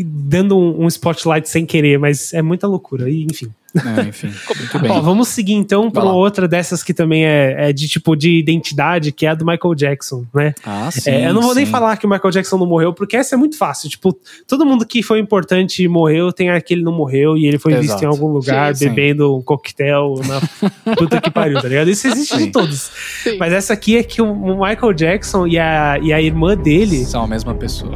[0.04, 3.08] dando um, um spotlight sem querer, mas é muita loucura.
[3.08, 3.50] E, enfim.
[3.74, 4.26] É, enfim,
[4.58, 4.90] muito bem.
[4.90, 9.12] Ó, vamos seguir então uma outra dessas que também é, é de tipo de identidade,
[9.12, 10.54] que é a do Michael Jackson, né?
[10.64, 11.70] Ah, sim, É, eu não vou nem sim.
[11.72, 13.88] falar que o Michael Jackson não morreu, porque essa é muito fácil.
[13.88, 17.72] Tipo, todo mundo que foi importante e morreu, tem aquele não morreu e ele foi
[17.72, 17.86] Exato.
[17.88, 18.94] visto em algum lugar Sim, sim.
[18.94, 20.40] bebendo um coquetel na
[20.94, 21.88] puta que pariu, tá ligado?
[21.90, 22.44] Isso existe Sim.
[22.44, 22.90] em todos.
[23.22, 23.36] Sim.
[23.38, 27.04] Mas essa aqui é que o Michael Jackson e a, e a irmã dele.
[27.04, 27.94] São a mesma pessoa.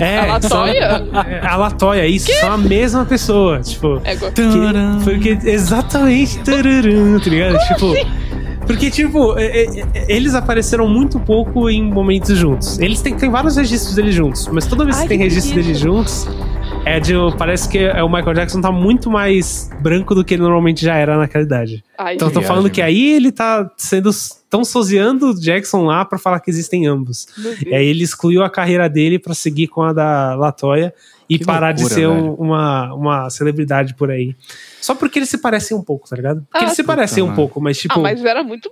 [0.00, 0.88] É, A Latoya?
[1.12, 3.60] são- é, a Latoya, isso, são a mesma pessoa.
[3.60, 5.30] Tipo, que, foi o que.
[5.48, 6.38] Exatamente.
[6.40, 7.58] Tararam, tá ligado?
[7.68, 7.94] tipo.
[8.66, 12.78] Porque, tipo, é, é, é, eles apareceram muito pouco em momentos juntos.
[12.78, 15.54] Eles têm, tem vários registros deles juntos, mas toda vez Ai, que tem que registro
[15.56, 16.26] deles juntos,
[16.86, 17.12] é de.
[17.36, 20.96] Parece que é, o Michael Jackson tá muito mais branco do que ele normalmente já
[20.96, 21.84] era naquela idade.
[21.98, 24.10] Ai, Então eu tô Viagem, falando que aí ele tá sendo.
[24.48, 27.26] tão soseando o Jackson lá pra falar que existem ambos.
[27.66, 30.94] E aí ele excluiu a carreira dele pra seguir com a da Latoya
[31.28, 32.34] e Que parar de loucura, ser um- velho.
[32.34, 34.34] uma, uma celebridade por aí.
[34.80, 36.42] Só porque eles se parecem um pouco, tá ligado?
[36.42, 37.36] Porque Ah, eles se parecem um mano.
[37.36, 37.94] pouco, mas tipo.
[37.98, 38.70] Ah, mas era muito.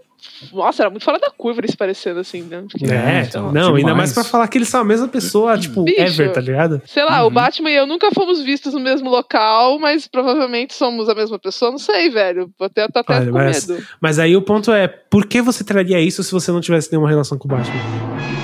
[0.52, 2.62] Nossa, era muito fora da curva eles parecendo assim, né?
[2.70, 5.58] Porque, É, É, então, não, ainda mais pra falar que eles são a mesma pessoa,
[5.58, 6.00] tipo, Bicho.
[6.00, 6.80] ever, tá ligado?
[6.86, 7.32] Sei lá, o Uhum.
[7.34, 11.70] Batman e eu nunca fomos vistos no mesmo local, mas provavelmente somos a mesma pessoa.
[11.72, 12.50] Não sei, velho.
[12.58, 13.84] Vou até, tô até Olha, com mas- medo.
[14.00, 17.08] Mas aí o ponto é, por que você traria isso se você não tivesse nenhuma
[17.08, 18.41] relação com o Batman?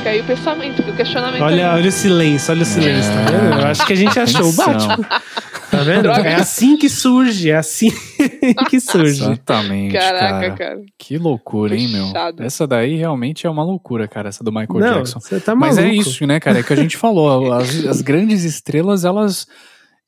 [0.00, 1.42] Fica aí o pensamento, o questionamento.
[1.42, 1.78] Olha, aí.
[1.80, 3.60] olha o silêncio, olha o silêncio, tá vendo?
[3.60, 4.52] Eu acho que a gente achou o.
[4.54, 4.96] Batman.
[5.70, 6.02] Tá vendo?
[6.04, 6.28] Droga.
[6.28, 7.90] É assim que surge, é assim
[8.70, 9.22] que surge.
[9.22, 10.54] Exatamente, Caraca, cara.
[10.56, 10.80] cara.
[10.98, 12.06] Que loucura, hein, meu?
[12.38, 15.20] Essa daí realmente é uma loucura, cara, essa do Michael Não, Jackson.
[15.20, 15.76] você tá maluco.
[15.76, 16.60] Mas é isso, né, cara?
[16.60, 17.52] É que a gente falou.
[17.52, 19.46] As, as grandes estrelas, elas.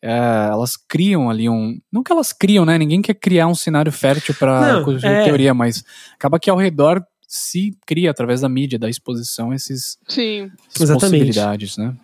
[0.02, 1.76] é, elas criam ali um.
[1.92, 2.78] Não que elas criam, né?
[2.78, 5.24] Ninguém quer criar um cenário fértil pra Não, construir é.
[5.24, 10.50] teoria, mas acaba que ao redor se cria, através da mídia, da exposição, esses, Sim.
[10.68, 11.00] essas Exatamente.
[11.00, 11.94] possibilidades, né?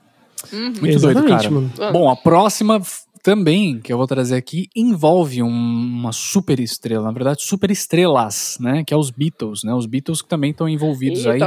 [0.50, 0.60] Uhum.
[0.80, 1.50] Muito doido, Exatamente, cara.
[1.50, 1.72] mano.
[1.92, 2.80] Bom, a próxima
[3.22, 8.56] também que eu vou trazer aqui envolve um- uma super estrela, na verdade, super estrelas,
[8.58, 8.82] né?
[8.86, 9.74] Que é os Beatles, né?
[9.74, 11.40] Os Beatles que também estão envolvidos Ih, aí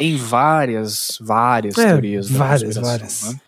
[0.00, 2.28] em várias, várias É, teorias.
[2.30, 3.22] da várias, várias.
[3.32, 3.40] né?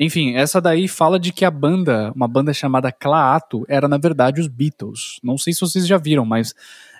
[0.00, 4.40] Enfim, essa daí fala de que a banda, uma banda chamada Claato, era na verdade
[4.40, 5.18] os Beatles.
[5.22, 6.54] Não sei se vocês já viram, mas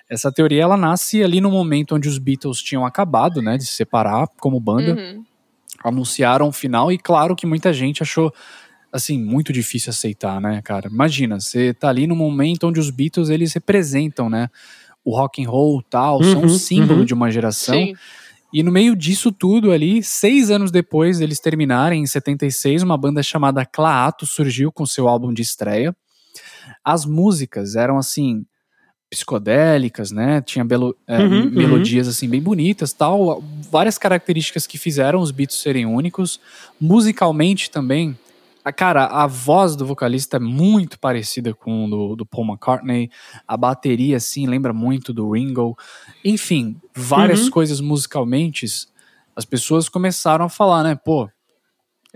[0.09, 3.73] essa teoria ela nasce ali no momento onde os Beatles tinham acabado, né, de se
[3.73, 5.23] separar como banda Uhum.
[5.83, 8.33] anunciaram o final e claro que muita gente achou
[8.91, 10.89] assim muito difícil aceitar, né, cara?
[10.89, 14.49] Imagina, você tá ali no momento onde os Beatles eles representam, né,
[15.05, 17.05] o rock and roll, tal, são um Uhum, símbolo uhum.
[17.05, 17.75] de uma geração.
[17.75, 17.93] Sim.
[18.51, 23.21] E no meio disso tudo ali, seis anos depois deles terminarem, em 76, uma banda
[23.21, 25.95] chamada Claato surgiu com seu álbum de estreia.
[26.83, 28.43] As músicas eram assim
[29.09, 30.41] psicodélicas, né?
[30.41, 31.49] Tinha belo- é, Uhum, uhum.
[31.51, 36.39] melodias assim bem bonitas, tal, várias características que fizeram os Beatles serem únicos.
[36.79, 38.17] Musicalmente também,
[38.63, 43.09] a cara, a voz do vocalista é muito parecida com o do, do Paul McCartney.
[43.47, 45.77] A bateria assim lembra muito do Ringo.
[46.23, 47.49] Enfim, várias Uhum.
[47.51, 48.65] coisas musicalmente.
[49.35, 50.95] As pessoas começaram a falar, né?
[50.95, 51.29] Pô,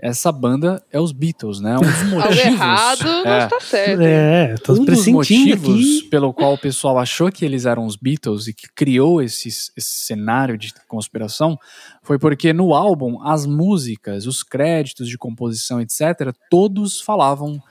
[0.00, 1.76] essa banda é os Beatles, né?
[1.76, 2.38] Um dos Algo motivos.
[2.38, 4.02] errado é, está certo.
[4.02, 6.08] É, tô um dos motivos aqui.
[6.10, 9.72] pelo qual o pessoal achou que eles eram os Beatles e que criou esse, esse
[9.76, 11.56] cenário de conspiração
[12.02, 17.62] foi porque no álbum as músicas, os créditos de composição, etc., todos falavam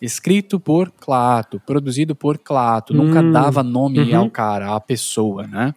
[0.00, 4.16] escrito por Clato, produzido por Clato, nunca Hum, dava nome uhum.
[4.16, 5.74] ao cara, à pessoa, né?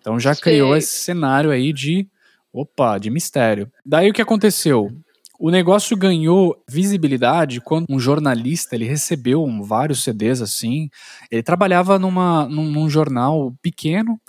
[0.00, 0.42] Então já Sei.
[0.42, 2.06] criou esse cenário aí de,
[2.52, 3.70] opa, de mistério.
[3.84, 4.90] Daí o que aconteceu?
[5.42, 10.90] O negócio ganhou visibilidade quando um jornalista, ele recebeu vários CDs assim,
[11.30, 14.20] ele trabalhava numa, num, num jornal pequeno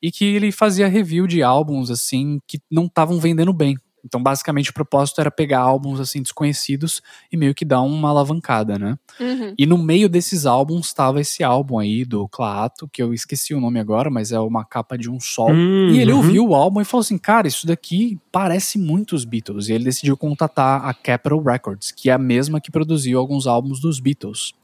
[0.00, 3.76] e que ele fazia review de álbuns assim que não estavam vendendo bem.
[4.04, 8.78] Então, basicamente, o propósito era pegar álbuns assim desconhecidos e meio que dar uma alavancada,
[8.78, 8.98] né?
[9.18, 9.54] Uhum.
[9.58, 13.60] E no meio desses álbuns estava esse álbum aí do Claato, que eu esqueci o
[13.60, 15.52] nome agora, mas é uma capa de um sol.
[15.52, 16.18] Hum, E ele uhum.
[16.18, 19.68] ouviu o álbum e falou assim: Cara, isso daqui parece muito os Beatles.
[19.68, 23.80] E ele decidiu contatar a Capitol Records, que é a mesma que produziu alguns álbuns
[23.80, 24.54] dos Beatles.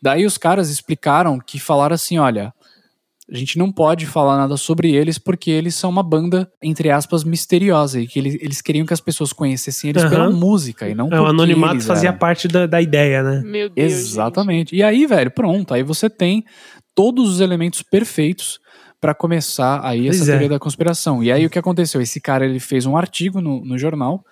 [0.00, 2.54] Daí os caras explicaram que falaram assim: Olha,
[3.30, 7.24] a gente não pode falar nada sobre eles porque eles são uma banda, entre aspas,
[7.24, 8.00] misteriosa.
[8.00, 10.36] E que eles, eles queriam que as pessoas conhecessem eles pela Aham.
[10.36, 12.18] música e não É, o anonimato eles fazia eram.
[12.18, 13.42] parte da, da ideia, né?
[13.44, 13.92] Meu Deus.
[13.92, 14.74] Exatamente.
[14.74, 15.74] E aí, velho, pronto.
[15.74, 16.42] Aí você tem
[16.94, 18.58] todos os elementos perfeitos
[19.00, 20.32] pra começar aí essa Pois é.
[20.32, 21.22] teoria da conspiração.
[21.22, 22.00] E aí o que aconteceu?
[22.00, 24.24] Esse cara ele fez um artigo no, no jornal,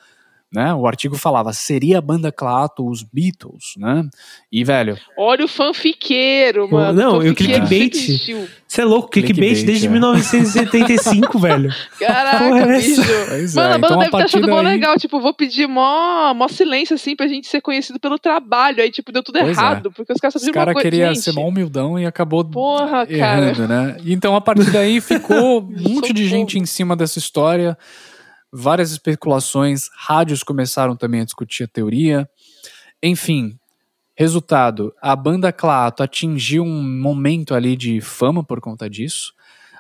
[0.57, 0.73] né?
[0.73, 4.09] O artigo falava seria a banda Clato os Beatles, né?
[4.51, 6.95] E velho, Olha o fanfiqueiro, mano.
[6.95, 8.57] Não, e o fanfiqueiro clickbait?
[8.66, 9.90] Você é louco, clickbait, Clickbait, desde é.
[9.90, 11.71] 1975, velho.
[12.01, 13.03] Caraca, é bicho.
[13.29, 14.97] Pois Mano, é, a banda então, a deve ter partir achado mó legal.
[14.97, 18.83] Tipo, vou pedir mó, mó silêncio, assim, pra gente ser conhecido pelo trabalho.
[18.83, 19.61] Aí, tipo, deu tudo Pois é.
[19.61, 19.92] errado.
[19.92, 20.90] Porque os caras só Os caras coisa.
[20.90, 23.51] queriam gente, ser mó humildão e acabou Porra, cara.
[23.51, 23.97] errando, né?
[24.03, 27.77] E Então, a partir daí, ficou um monte de gente em cima dessa história,
[28.57, 32.29] várias especulações, rádios começaram também a discutir a teoria.
[33.03, 33.59] Enfim,
[34.16, 39.33] resultado: a banda Clato atingiu um momento ali de fama por conta disso.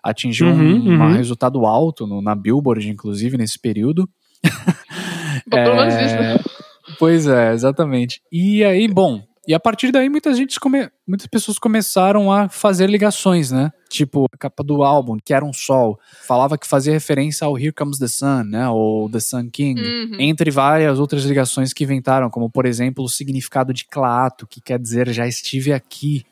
[0.02, 1.12] Atingiu Uhum, um, um uhum.
[1.14, 4.08] resultado alto no- na Billboard, inclusive, nesse período.
[4.44, 6.38] Né?
[6.98, 8.22] Pois é, exatamente.
[8.30, 12.88] E aí, bom, e a partir daí muita gente come- muitas pessoas começaram a fazer
[12.90, 13.70] ligações, né?
[13.88, 17.72] Tipo, a capa do álbum, que era um sol, falava que fazia referência ao Here
[17.72, 18.68] Comes the Sun, né?
[18.68, 19.80] Ou The Sun King.
[19.80, 20.16] Uhum.
[20.20, 24.78] Entre várias outras ligações que inventaram, como por exemplo o significado de Clato, que quer
[24.78, 26.24] dizer já estive aqui.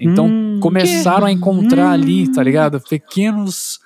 [0.00, 1.92] Então Hum, começaram a encontrar Hum.
[1.92, 2.80] ali, tá ligado?
[2.80, 3.78] Pequenos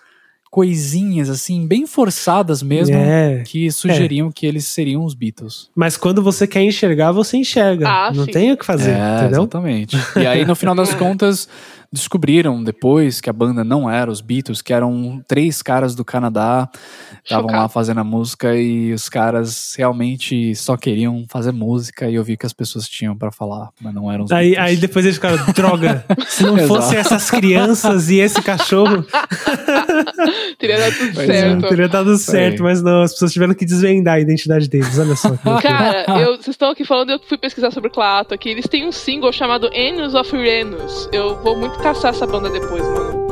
[0.51, 3.43] coisinhas assim, bem forçadas mesmo, É.
[3.45, 5.69] que sugeriam que eles seriam os Beatles.
[5.75, 7.89] Mas quando você quer enxergar, você enxerga.
[7.89, 8.31] Ah, não sim.
[8.31, 9.41] tem o que fazer, É, entendeu?
[9.43, 9.97] exatamente.
[10.17, 11.49] E aí, no final das contas,
[11.93, 16.69] descobriram depois que a banda não era os Beatles, que eram três caras do Canadá,
[17.25, 22.35] estavam lá fazendo a música e os caras realmente só queriam fazer música e ouvir
[22.35, 24.69] o que as pessoas tinham pra falar, mas não eram os Aí, Beatles.
[24.71, 26.69] aí depois eles ficaram, droga, se não Exato.
[26.69, 29.05] fosse essas crianças e esse cachorro,
[30.59, 31.41] Teria dado tudo Pois é.
[31.41, 31.69] certo.
[31.69, 35.37] teria dado certo, mas não, as pessoas tiveram que desvendar a identidade deles, olha só.
[35.61, 38.49] Cara, eu- vocês estão aqui falando, eu fui pesquisar sobre o Clato aqui.
[38.49, 41.09] Eles têm um single chamado Annus of Uranus.
[41.13, 43.27] Eu vou muito caçar essa banda depois, mano.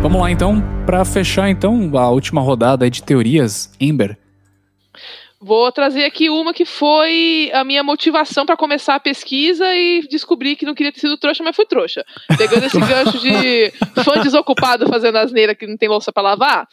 [0.00, 4.18] Vamos lá então, pra fechar então a última rodada de teorias, Ember.
[5.44, 10.56] Vou trazer aqui uma que foi a minha motivação pra começar a pesquisa e descobri
[10.56, 12.02] que não queria ter sido trouxa, mas fui trouxa.
[12.38, 13.70] Pegando esse gancho de
[14.02, 16.66] fã desocupado fazendo asneira que não tem louça pra lavar,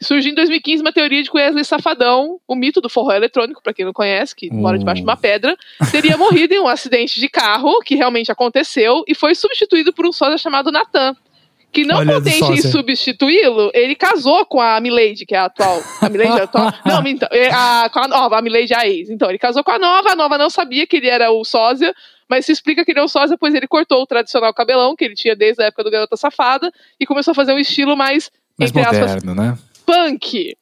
[0.00, 3.62] surgiu em 2015 uma teoria de que o Wesley Safadão, o mito do forró eletrônico,
[3.62, 5.54] pra quem não conhece, que mora debaixo de uma pedra,
[5.90, 10.12] teria morrido em um acidente de carro, que realmente aconteceu, e foi substituído por um
[10.12, 11.14] sósia chamado Natan.
[11.72, 12.70] Que não Olha, contente em sósia.
[12.70, 15.82] substituí-lo, ele casou com a Milady, que é a atual.
[16.00, 16.72] A Milady é a atual?
[16.86, 19.10] Não, então, é a, com a nova, a Milady é a ex.
[19.10, 21.94] Então, ele casou com a nova, a nova não sabia que ele era o sósia,
[22.30, 25.04] mas se explica que ele é o sósia, pois ele cortou o tradicional cabelão, que
[25.04, 28.30] ele tinha desde a época do Garota Safada, e começou a fazer um estilo mais,
[28.58, 29.58] Mais entre aspas, moderno, né?
[29.84, 30.56] punk,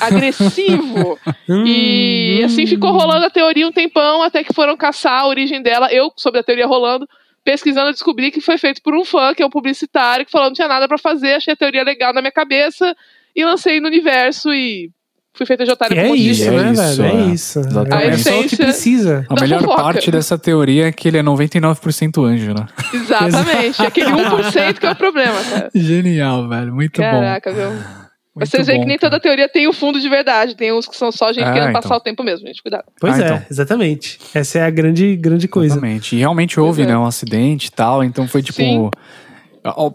[0.00, 1.18] agressivo.
[1.50, 5.62] Hum, E assim ficou rolando a teoria um tempão, até que foram caçar a origem
[5.62, 5.90] dela.
[5.90, 7.08] Eu, sobre a teoria rolando,
[7.50, 10.48] pesquisando, eu descobri que foi feito por um fã, que é um publicitário, que falou:
[10.48, 12.94] não tinha nada pra fazer, achei a teoria legal na minha cabeça
[13.34, 14.90] e lancei no universo e
[15.32, 17.08] fui feita de otário E é isso, É né, isso, velho?
[17.18, 17.24] É, é.
[17.32, 17.58] isso.
[17.60, 18.06] Exatamente.
[18.12, 19.26] É só o que essência- precisa.
[19.30, 19.82] A melhor fofoca.
[19.82, 22.66] parte dessa teoria é que ele é 99% anjo, né?
[22.92, 25.70] Exatamente, aquele 1% que é o problema, cara.
[25.74, 26.74] Genial, velho.
[26.74, 27.70] Muito Caraca, viu?
[27.70, 27.76] bom.
[27.76, 28.07] Mas Muito
[28.46, 29.10] vocês veem que nem cara.
[29.10, 30.54] toda teoria tem o fundo de verdade.
[30.56, 31.80] Tem uns que são só gente É, querendo então.
[31.82, 32.62] passar o tempo mesmo, gente.
[32.62, 32.84] Cuidado.
[33.00, 33.42] Pois Ah, é, então.
[33.50, 34.18] exatamente.
[34.34, 35.74] Essa é a grande, grande coisa.
[35.74, 36.16] Exatamente.
[36.16, 36.86] E realmente houve, é.
[36.86, 38.58] né, um acidente e tal, então foi tipo.
[38.62, 38.90] Sim.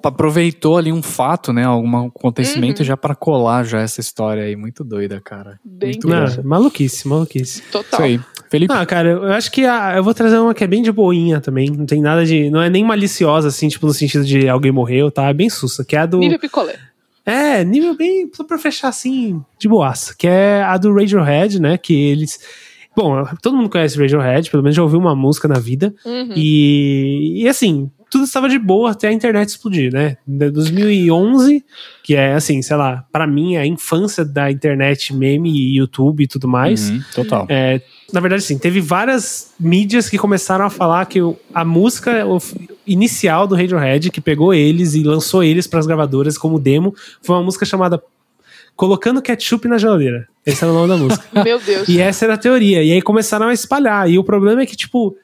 [0.03, 1.63] Aproveitou ali um fato, né?
[1.63, 2.85] Algum acontecimento Uhum.
[2.85, 4.55] já pra colar já essa história aí.
[4.55, 5.59] Muito doida, cara.
[5.63, 6.43] Bem Muito Não, doido.
[6.43, 7.61] maluquice, maluquice.
[7.71, 7.83] Total.
[7.91, 8.19] Isso aí.
[8.51, 10.91] Felipe, Ah, cara, eu acho que a- eu vou trazer uma que é bem de
[10.91, 11.69] boinha também.
[11.71, 12.49] Não tem nada de.
[12.51, 15.27] Não é nem maliciosa, assim, tipo, no sentido de alguém morreu, tá?
[15.29, 15.83] É bem sussa.
[15.83, 16.19] Que é a do.
[16.19, 16.75] Nível picolé.
[17.25, 18.29] É, nível bem.
[18.33, 20.15] Só pra fechar assim, de boaça.
[20.17, 21.77] Que é a do Radiohead, né?
[21.77, 22.39] Que eles.
[22.95, 25.93] Bom, todo mundo conhece Radiohead, pelo menos já ouviu uma música na vida.
[26.05, 26.33] Uhum.
[26.35, 30.17] E, e assim, tudo estava de boa até a internet explodir, né?
[30.27, 31.65] De 2011,
[32.03, 36.23] que é assim, sei lá, pra mim é a infância da internet, meme e YouTube
[36.23, 36.91] e tudo mais.
[36.91, 37.47] Uhum, total.
[37.49, 37.81] É,
[38.13, 41.17] na verdade, sim, teve várias mídias que começaram a falar que
[41.51, 42.23] a música
[42.85, 47.35] inicial do Radiohead, que pegou eles e lançou eles para as gravadoras como demo, foi
[47.35, 47.99] uma música chamada
[48.75, 50.27] Colocando Ketchup na Geladeira.
[50.45, 51.25] Esse era o nome da música.
[51.43, 51.89] Meu Deus.
[51.89, 52.83] E essa era a teoria.
[52.83, 54.07] E aí começaram a espalhar.
[54.07, 55.17] E o problema é que, tipo.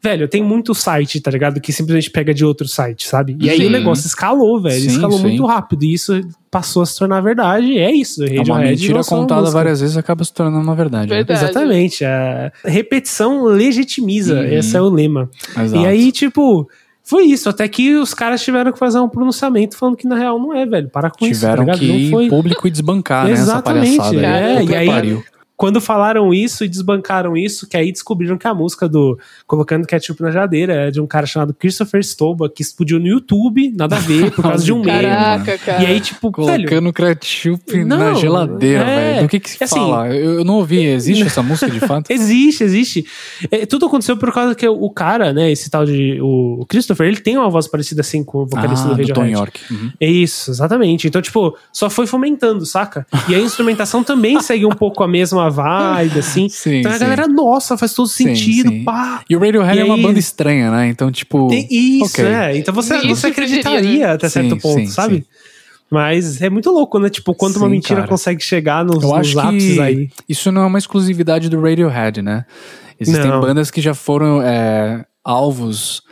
[0.00, 1.60] Velho, tem muito site, tá ligado?
[1.60, 3.36] Que simplesmente pega de outro site, sabe?
[3.40, 3.66] E aí Sim.
[3.66, 4.80] o negócio escalou, velho.
[4.80, 5.24] Sim, escalou sim.
[5.24, 5.82] muito rápido.
[5.82, 7.66] E isso passou a se tornar verdade.
[7.66, 8.22] E é isso.
[8.22, 11.10] É uma Radiohead mentira contada várias vezes acaba se tornando uma verdade.
[11.10, 11.16] Né?
[11.16, 11.44] Verdade.
[11.44, 12.04] Exatamente.
[12.04, 14.34] A repetição legitimiza.
[14.34, 14.44] Uhum.
[14.44, 15.28] Esse é o lema.
[15.60, 15.82] Exato.
[15.82, 16.68] E aí, tipo.
[17.02, 20.38] Foi isso, até que os caras tiveram que fazer um pronunciamento falando que na real
[20.38, 20.90] não é, velho.
[20.90, 21.78] Para com Tiveram isso, tá ligado?
[21.78, 22.28] que ir foi.
[22.28, 23.32] público e desbancar, né?
[23.32, 24.56] Essa Exatamente, palhaçada aí.
[24.58, 25.24] é, e aí- pariu.
[25.58, 30.22] Quando falaram isso e desbancaram isso, que aí descobriram que a música do Colocando Ketchup
[30.22, 33.98] na Geladeira é de um cara chamado Christopher Stoba, que explodiu no YouTube, nada a
[33.98, 35.02] ver, por causa de um meme.
[35.02, 35.82] Caraca, cara.
[35.82, 39.22] E aí, tipo, velho, Colocando ketchup na Não, geladeira, é, velho.
[39.24, 40.14] Do que que se assim- fala?
[40.14, 40.78] Eu, eu não ouvi.
[40.84, 42.08] Existe essa música de fato?
[42.12, 43.04] Existe, existe.
[43.50, 46.20] É, tudo aconteceu por causa que o cara, né, esse tal de.
[46.22, 49.20] O Christopher, ele tem uma voz parecida assim com o vocalista ah, do do Tom
[49.22, 49.32] Radiohead.
[49.32, 49.60] York.
[49.72, 49.90] Uhum.
[50.00, 51.08] É isso, exatamente.
[51.08, 53.04] Então, tipo, só foi fomentando, saca?
[53.28, 56.48] E a instrumentação também segue um pouco a mesma vibe, assim.
[56.50, 57.00] Sim, então a sim.
[57.00, 58.84] galera, nossa, faz todo sentido, sim.
[58.84, 59.22] pá.
[59.28, 60.88] E o Radiohead E é uma aí- banda estranha, né?
[60.88, 61.48] Então, tipo.
[61.48, 62.24] Tem isso, ok.
[62.24, 62.56] é.
[62.58, 64.12] Então você, Isso você acreditaria diria, né?
[64.14, 65.16] até Sim, certo ponto, sim, sabe?
[65.16, 65.24] sim.
[65.90, 67.08] Mas é muito louco, né?
[67.08, 68.08] Tipo, quanto uma Sim, mentira cara.
[68.08, 70.10] consegue chegar nos, Eu nos ápices que aí.
[70.28, 72.44] isso não é uma exclusividade do Radiohead, né?
[73.00, 73.40] Existem Não.
[73.40, 76.02] bandas que já foram é, alvos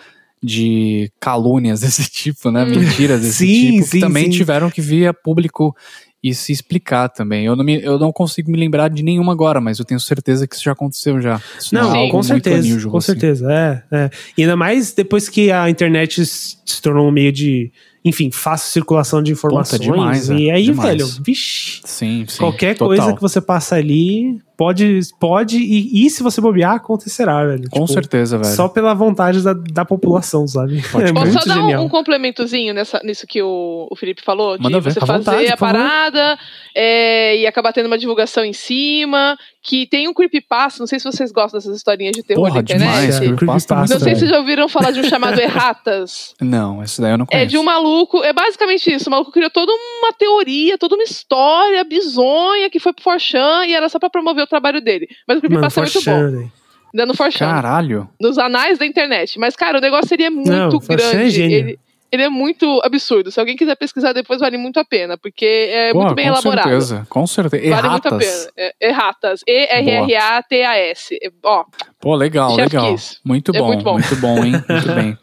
[0.43, 2.65] de calúnias desse tipo, né?
[2.65, 4.31] Mentiras desse Sim, tipo, sim, que também sim.
[4.31, 5.77] tiveram que vir a público
[6.23, 7.45] e se explicar também.
[7.47, 10.47] Eu não, me- eu não consigo me lembrar de nenhuma agora, mas eu tenho certeza
[10.47, 11.41] que isso já aconteceu já.
[11.59, 11.97] Isso Não, é Sim.
[11.99, 13.07] algo com certeza, unusual, com assim.
[13.07, 14.11] certeza, é, é.
[14.37, 17.71] E ainda mais depois que a internet se tornou um meio de,
[18.05, 19.81] enfim, fácil circulação de informações.
[19.83, 20.89] demais, é, e aí, demais.
[20.91, 22.39] velho, vixi, Sim, sim.
[22.39, 22.89] qualquer total.
[22.89, 27.69] coisa que você passa ali, pode, pode e, e se você bobear, acontecerá, velho.
[27.71, 28.55] Com Tipo, certeza, velho.
[28.55, 30.83] Só pela vontade da, da população, sabe?
[30.91, 31.13] Pode é.
[31.13, 31.85] Posso muito só dar um, genial.
[31.85, 34.57] um complementozinho nessa, nisso que o, o Felipe falou?
[34.57, 36.39] De Manda você fazer vontade, a parada
[36.75, 39.37] é, e acabar tendo uma divulgação em cima.
[39.69, 42.61] Que tem um creepypasta, não sei se vocês gostam dessas historinhas de terror Porra, na
[42.61, 42.87] internet.
[42.89, 43.17] demais.
[43.17, 46.35] É, Creepypasta é Não sei se vocês já ouviram falar de um chamado Erratas.
[46.41, 47.51] Não, esse daí eu não É conheço.
[47.51, 49.09] de um maluco, é basicamente isso.
[49.09, 53.75] O maluco criou toda uma teoria, toda uma história bizonha que foi pro Forchan e
[53.75, 55.07] era só pra promover o trabalho dele.
[55.29, 56.01] Mas o Mano, creepypasta é muito bom.
[56.03, 56.53] Forchan, velho.
[56.95, 57.47] Ainda no Forchan.
[57.47, 58.09] Caralho.
[58.21, 59.39] nos anais da internet.
[59.39, 61.31] Mas, cara, o negócio seria muito Não, é grande.
[61.31, 61.57] gênio.
[61.59, 61.79] ele,
[62.11, 63.31] ele é muito absurdo.
[63.31, 66.33] Se alguém quiser pesquisar depois, vale muito a pena, porque é Pô, muito bem com
[66.33, 66.63] elaborado.
[66.69, 67.69] certeza, com certeza.
[67.75, 68.51] Vale muito a Erratas.
[68.55, 68.69] pena.
[68.81, 69.41] É, erratas.
[69.47, 71.19] E-R-R-A-T-A-S.
[71.23, 71.65] É, Ó,
[72.01, 72.93] Pô, legal, Chef legal.
[72.93, 73.19] Kiss.
[73.25, 73.93] Muito É bom, muito bom.
[73.95, 74.53] muito bom, hein?
[74.69, 75.19] Muito bem.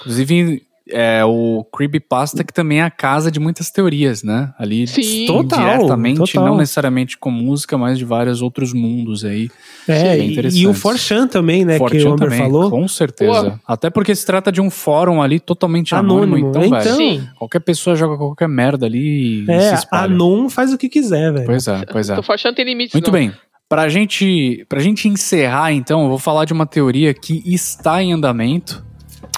[0.00, 4.52] Inclusive, é, o Creepypasta que também é a casa de muitas teorias, né?
[4.58, 5.26] Ali Sim.
[5.26, 6.46] Total, diretamente, total.
[6.46, 9.50] não necessariamente com música, mas de vários outros mundos aí.
[9.88, 10.62] É, Bem e, interessante.
[10.62, 11.78] e o Forchan também, né?
[11.78, 12.70] que o Amber também, falou.
[12.70, 13.60] com certeza.
[13.66, 16.50] Até porque se trata de um fórum ali totalmente anônimo, Anônimo.
[16.50, 16.96] então, Então, velho.
[16.96, 17.28] Sim.
[17.38, 20.04] Qualquer pessoa joga qualquer merda ali e se é, espalha.
[20.04, 21.46] Anon faz o que quiser, velho.
[21.46, 22.18] Pois é, pois é.
[22.18, 22.94] o Forchan tem limites.
[22.94, 23.12] Muito não.
[23.12, 23.32] bem.
[23.68, 28.12] Pra gente, pra gente encerrar, então, eu vou falar de uma teoria que está em
[28.12, 28.84] andamento.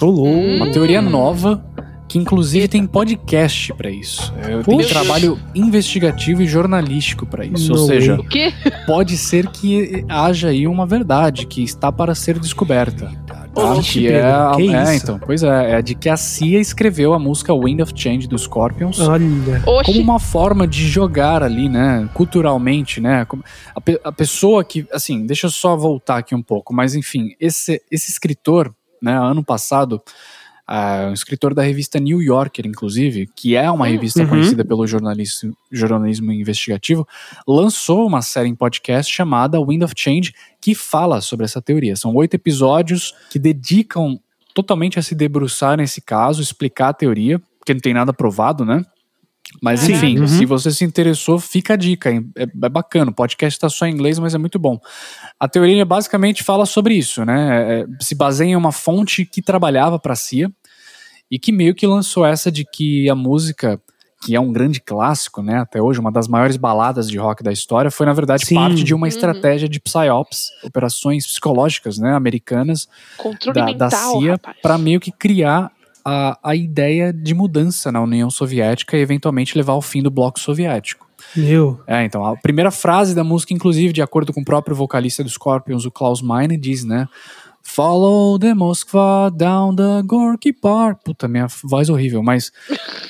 [0.01, 0.55] Hum.
[0.57, 1.63] Uma teoria nova,
[2.07, 4.33] que inclusive tem podcast pra isso.
[4.49, 7.71] Eu tenho trabalho investigativo e jornalístico pra isso.
[7.73, 8.25] Ou No seja, way.
[8.25, 8.53] O quê?
[8.85, 13.11] pode ser que haja aí uma verdade que está para ser descoberta.
[13.27, 13.47] Tá?
[13.81, 14.21] Que é,
[14.55, 15.03] que é, isso?
[15.03, 18.43] então, pois é, é de que a CIA escreveu a música Wind of Change dos
[18.43, 19.25] Scorpions Olha.
[19.83, 23.43] como uma forma de jogar ali, né, culturalmente, né, como-
[23.75, 27.31] a, pe- a pessoa que, assim, deixa eu só voltar aqui um pouco, mas enfim,
[27.39, 30.01] esse, esse escritor, né, ano passado,
[30.67, 34.29] ah, um escritor da revista New Yorker, inclusive, que é uma revista Uhum.
[34.29, 37.07] conhecida pelo jornalismo, jornalismo investigativo,
[37.47, 41.95] lançou uma série em podcast chamada Wind of Change, que fala sobre essa teoria.
[41.95, 44.19] São oito episódios que dedicam
[44.53, 48.85] totalmente a se debruçar nesse caso, explicar a teoria, porque não tem nada provado, né?
[49.61, 49.93] Mas Sim.
[49.93, 50.27] enfim, Uhum.
[50.27, 52.09] se você se interessou, fica a dica.
[52.11, 53.11] É, é bacana.
[53.11, 54.79] O podcast está só em inglês, mas é muito bom.
[55.39, 57.81] A teoria basicamente fala sobre isso, né?
[57.81, 60.51] É, se baseia em uma fonte que trabalhava para a CIA
[61.31, 63.81] e que meio que lançou essa de que a música
[64.21, 67.53] que é um grande clássico, né, até hoje, uma das maiores baladas de rock da
[67.53, 68.55] história, foi na verdade Sim.
[68.55, 69.07] parte de uma Uhum.
[69.07, 72.85] estratégia de psyops, operações psicológicas, né, americanas
[73.15, 74.57] Controle da, da mental, CIA rapaz.
[74.61, 75.71] para meio que criar
[76.09, 80.39] a, a ideia de mudança na União Soviética e eventualmente levar ao fim do bloco
[80.39, 81.07] soviético.
[81.35, 81.79] Meu.
[81.85, 85.29] É, então, a primeira frase da música, inclusive, de acordo com o próprio vocalista do
[85.29, 87.07] Scorpions, o Klaus Meine, diz, né?
[87.61, 91.01] Follow the Moskva down the Gorky Park.
[91.03, 92.51] Puta, minha voz horrível, mas.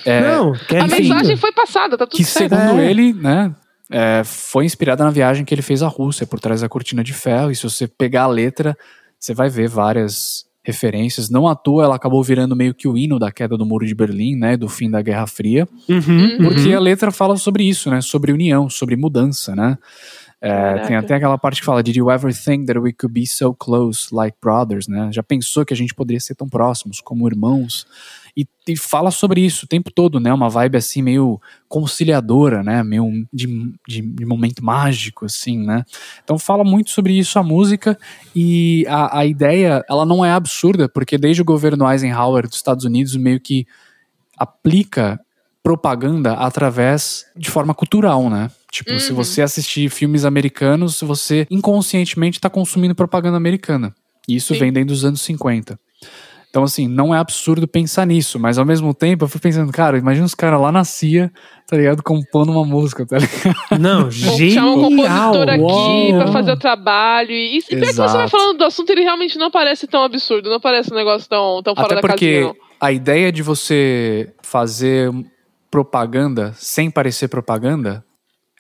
[0.06, 0.96] É, não, que é A lindo.
[0.98, 2.56] mensagem foi passada, tá tudo que certo.
[2.56, 2.90] segundo É.
[2.90, 3.56] ele, né,
[3.90, 7.14] é, foi inspirada na viagem que ele fez à Rússia, por trás da cortina de
[7.14, 7.52] ferro.
[7.52, 8.76] E se você pegar a letra,
[9.18, 11.29] você vai ver várias referências.
[11.29, 13.95] Não à toa ela acabou virando meio que o hino da queda do muro de
[13.95, 15.67] Berlim, né, do fim da Guerra Fria.
[15.88, 16.77] Uhum, Porque uhum.
[16.77, 18.01] a letra fala sobre isso, né?
[18.01, 19.77] Sobre união, sobre mudança, né?
[20.41, 23.27] É, tem até aquela parte que fala Did you ever think that we could be
[23.27, 25.10] so close like brothers, né?
[25.12, 27.86] Já pensou que a gente poderia ser tão próximos como irmãos?
[28.39, 30.32] E, e fala sobre isso o tempo todo, né?
[30.34, 32.82] Uma vibe assim meio conciliadora, né?
[32.84, 33.47] Meio de,
[33.86, 35.84] de, de momento mágico, assim, né?
[36.23, 37.97] Então fala muito sobre isso a música
[38.34, 42.86] e a, a ideia, ela não é absurda, porque desde o governo Eisenhower dos Estados
[42.86, 43.67] Unidos meio que
[44.38, 45.19] aplica
[45.62, 48.49] propaganda através de forma cultural, né?
[48.71, 49.17] Tipo, se Uhum.
[49.17, 53.93] você assistir filmes americanos, você inconscientemente está consumindo propaganda americana.
[54.28, 54.60] E isso Sim.
[54.62, 55.78] vem desde os anos 50.
[56.50, 60.00] Então, assim, não é absurdo pensar nisso, mas ao mesmo tempo eu fui pensando, cara,
[60.00, 61.32] imagina os caras lá na CIA,
[61.68, 62.02] tá ligado?
[62.02, 63.80] Compondo uma música, tá ligado?
[63.80, 66.18] Não, Vou chamar um compositor aqui uau.
[66.18, 67.32] pra fazer o trabalho.
[67.32, 70.50] E, e pior que você vai falando do assunto, ele realmente não parece tão absurdo,
[70.50, 72.56] não parece um negócio tão, tão fora Até da porque casinha, não.
[72.82, 75.12] a ideia de você fazer
[75.70, 78.04] propaganda sem parecer propaganda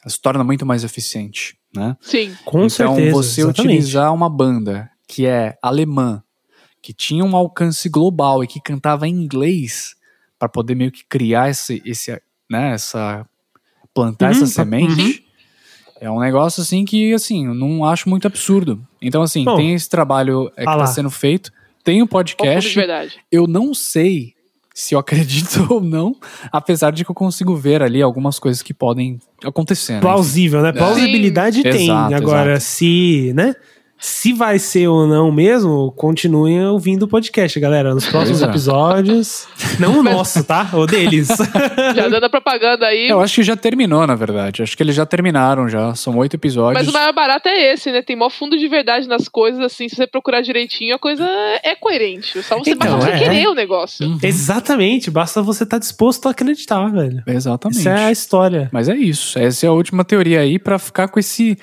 [0.05, 1.97] se torna muito mais eficiente, né?
[1.99, 2.35] Sim.
[2.45, 3.11] Com então, certeza.
[3.11, 3.61] você exatamente.
[3.61, 6.21] utilizar uma banda que é alemã,
[6.81, 9.95] que tinha um alcance global e que cantava em inglês
[10.37, 12.11] para poder meio que criar esse, esse
[12.49, 13.25] né, essa
[13.93, 15.25] plantar Uhum, essa tá- semente.
[16.01, 18.81] É um negócio assim que assim, eu não acho muito absurdo.
[19.01, 21.51] Então assim, Bom, tem esse trabalho é, que está sendo feito,
[21.83, 22.73] tem o de podcast.
[22.75, 23.19] verdade.
[23.29, 24.33] Eu não sei
[24.73, 26.15] se eu acredito ou não,
[26.53, 29.95] apesar de que eu consigo ver ali algumas coisas que podem acontecer.
[29.95, 29.99] né?
[29.99, 30.71] Plausível, né?
[30.71, 31.83] Plausibilidade tem.
[31.89, 32.63] Exato, Agora, exato.
[32.65, 33.53] se, né?
[34.01, 37.93] Se vai ser ou não mesmo, continuem ouvindo o podcast, galera.
[37.93, 38.45] Nos próximos é.
[38.45, 39.45] episódios.
[39.77, 40.69] Não o nosso, tá?
[40.73, 41.27] O deles.
[41.93, 43.09] Já dando a propaganda aí.
[43.09, 44.63] Eu acho que já terminou, na verdade.
[44.63, 45.93] Acho que eles já terminaram já.
[45.95, 46.81] São oito episódios.
[46.81, 48.01] Mas o maior barato é esse, né?
[48.01, 49.89] Tem maior fundo de verdade nas coisas, assim.
[49.89, 51.27] Se você procurar direitinho, a coisa
[51.61, 52.41] é coerente.
[52.41, 53.19] Só você Então, basta você é.
[53.19, 54.07] querer o negócio.
[54.07, 54.17] Uhum.
[54.23, 55.11] Exatamente.
[55.11, 57.21] Basta você estar disposto a acreditar, velho.
[57.27, 57.79] Exatamente.
[57.79, 58.69] Isso é a história.
[58.71, 59.37] Mas é isso.
[59.37, 61.57] Essa é a última teoria aí pra ficar com esse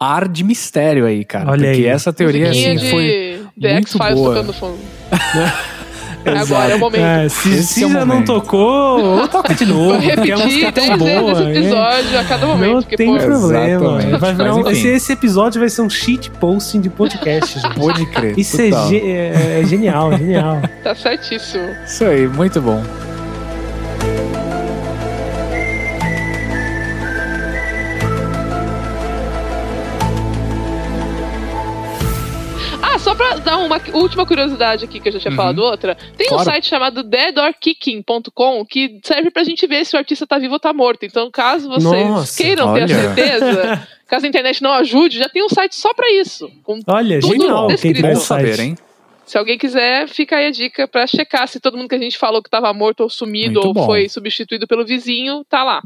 [0.00, 1.50] ar de mistério aí, cara.
[1.50, 1.86] Olha Porque aí.
[1.86, 3.42] essa teoria, assim, de foi.
[3.60, 4.34] The muito X-Files boa.
[4.34, 4.78] tocando fundo.
[6.24, 7.00] É agora, é o momento.
[7.02, 8.26] É, se Esse se é já não momento.
[8.26, 10.02] tocou, ou toca de Vou novo.
[10.10, 11.32] porque a música repetir é tão 10 vezes boa.
[11.32, 11.58] esse é.
[11.60, 12.72] episódio a cada momento.
[12.74, 14.54] Não porque, tem pô, problema.
[14.54, 17.74] Um- esse, esse episódio vai ser um shit posting de podcast, gente.
[17.74, 18.38] Pode crer.
[18.38, 20.60] Isso é, ge- é- é genial, genial.
[20.84, 21.68] tá certíssimo.
[21.86, 22.82] Isso aí, muito bom.
[33.08, 35.36] Só pra dar uma última curiosidade aqui, que eu já tinha Uhum.
[35.36, 35.94] falado outra.
[36.16, 36.44] Tem um Claro.
[36.44, 40.72] site chamado deadorkicking.com que serve pra gente ver se o artista tá vivo ou tá
[40.72, 41.04] morto.
[41.06, 42.88] Então, caso vocês Nossa, queiram ter a olha.
[43.14, 46.50] certeza, caso a internet não ajude, já tem um site só pra isso.
[46.62, 48.02] Com- Olha, Tudo genial quem descrito.
[48.02, 48.76] tem saber, hein?
[49.24, 52.16] Se alguém quiser, fica aí a dica pra checar se todo mundo que a gente
[52.16, 53.84] falou que tava morto ou sumido Muito ou bom.
[53.86, 55.82] foi substituído pelo vizinho, tá lá.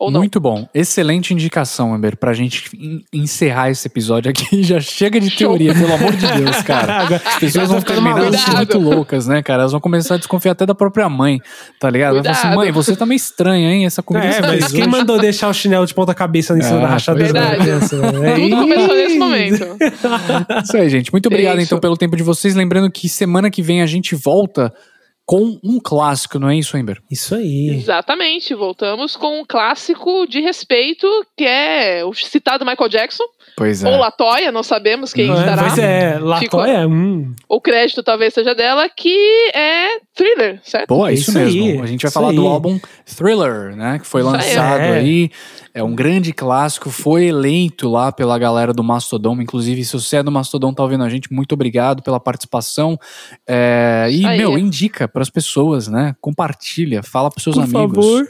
[0.00, 0.20] Ou não.
[0.20, 0.68] Muito bom.
[0.72, 4.62] Excelente indicação, Amber, pra gente en- encerrar esse episódio aqui.
[4.62, 5.38] Já chega de Show.
[5.38, 7.06] teoria, pelo amor de Deus, cara.
[7.16, 8.32] As pessoas vão maluco.
[8.36, 9.62] assim, muito loucas, né, cara?
[9.62, 11.40] Elas vão começar a desconfiar até da própria mãe,
[11.80, 12.14] tá ligado?
[12.14, 12.58] Vai falar assim, Cuidado.
[12.58, 13.86] mãe, você tá meio estranha, hein?
[13.86, 16.78] Essa comida É, mas quem hoje." mandou deixar o chinelo de ponta cabeça em cima
[16.78, 17.62] Ah, da rachadura da verdade.
[17.62, 17.96] criança?
[17.96, 18.56] É Tudo isso.
[18.56, 19.76] começou nesse momento.
[20.62, 21.10] Isso aí, gente.
[21.12, 21.66] Muito obrigado, Isso.
[21.66, 22.54] então, pelo tempo de vocês.
[22.54, 24.72] Lembrando que semana que vem a gente volta
[25.28, 27.02] com um clássico, não é isso, Amber?
[27.10, 27.68] Isso aí.
[27.68, 33.96] Exatamente, voltamos com um clássico de respeito, que é o citado Michael Jackson, Pois ou
[33.98, 35.62] Latoya, não sabemos quem Não é, estará.
[35.64, 40.88] Mas é, Latoya, hum, O crédito talvez seja dela, que é thriller, certo?
[40.88, 41.62] Boa, É isso, isso mesmo.
[41.64, 42.46] aí, a gente vai falar do aí.
[42.46, 43.98] álbum Thriller, né?
[43.98, 44.98] Que foi lançado É.
[44.98, 45.30] aí.
[45.78, 49.40] É um grande clássico, foi eleito lá pela galera do Mastodon.
[49.40, 52.98] Inclusive, se você é do Mastodon, tá ouvindo a gente, muito obrigado pela participação.
[53.46, 54.38] É, e, aí.
[54.38, 56.16] meu, indica pras pessoas, né?
[56.20, 58.04] Compartilha, fala pros seus por amigos.
[58.04, 58.28] favor.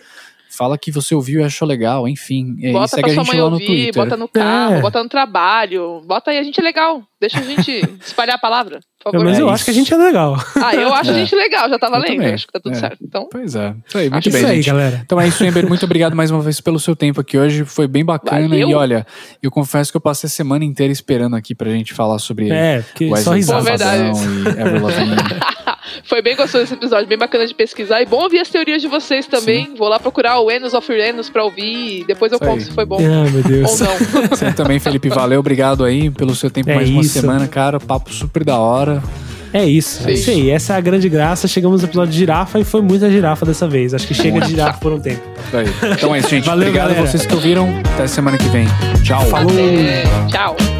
[0.58, 2.56] Fala que você ouviu e achou legal, enfim.
[2.58, 3.94] E aí Bota segue pra a sua gente mãe lá no ouvir, Twitter.
[4.04, 4.80] bota no carro, É.
[4.80, 6.02] bota no trabalho.
[6.04, 7.02] Bota aí, a gente é legal.
[7.20, 7.70] Deixa a gente
[8.04, 9.24] espalhar a palavra, por favor.
[9.24, 9.54] Mas É eu isso.
[9.54, 10.36] acho que a gente é legal.
[10.56, 11.18] Ah, eu acho a É.
[11.20, 12.16] gente legal, já tá valendo.
[12.16, 12.34] também.
[12.34, 12.78] Acho que tá tudo É.
[12.80, 12.98] certo.
[13.02, 13.74] Então, Pois é.
[13.86, 14.66] Isso aí, muito bem, Isso aí, gente.
[14.66, 15.00] galera.
[15.04, 15.68] Então é isso, Ember.
[15.68, 17.64] Muito obrigado mais uma vez pelo seu tempo aqui hoje.
[17.64, 18.48] Foi bem bacana.
[18.48, 18.68] Valeu.
[18.68, 19.06] E olha,
[19.42, 22.82] eu confesso que eu passei a semana inteira esperando aqui pra gente falar sobre É,
[22.82, 23.62] porque só risada.
[23.62, 24.18] Verdade.
[24.18, 25.67] E.
[26.04, 28.00] foi bem gostoso esse episódio, bem bacana de pesquisar.
[28.02, 29.74] E bom ouvir as teorias de vocês também.
[29.76, 32.04] Vou lá procurar o Enos of Uranus pra ouvir.
[32.06, 33.80] Depois eu conto se foi bom Ai, meu Deus.
[33.80, 34.28] ou não.
[34.30, 35.08] Você também, Felipe.
[35.08, 37.20] Valeu, obrigado aí pelo seu tempo É mais uma isso.
[37.20, 37.78] semana, cara.
[37.80, 39.02] Papo super da hora.
[39.50, 40.12] É isso, é Sim.
[40.12, 40.50] isso aí.
[40.50, 41.48] Essa é a grande graça.
[41.48, 43.94] Chegamos no episódio de girafa e foi muita girafa dessa vez.
[43.94, 45.22] Acho que chega de girafa por um tempo.
[45.92, 46.44] Então é isso, gente.
[46.44, 47.10] Valeu, obrigado a galera.
[47.10, 47.66] vocês que ouviram.
[47.94, 48.66] Até semana que vem.
[49.02, 49.24] Tchau.
[49.26, 49.50] Falou.
[50.30, 50.77] Tchau.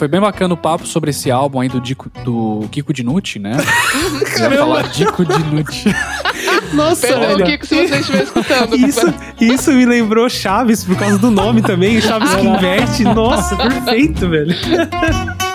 [0.00, 3.54] Foi bem bacana o papo sobre esse álbum aí do, Dico, do Kiko Dinucci, né?
[4.40, 5.94] Eu ia falar Dico Dinucci.
[6.72, 7.44] Nossa, Perdão, olha.
[7.44, 8.76] Kiko, se você estiver escutando.
[8.76, 12.00] Isso, isso me lembrou Chaves por causa do nome também.
[12.00, 13.04] Chaves que inverte.
[13.04, 14.56] Nossa, perfeito, velho.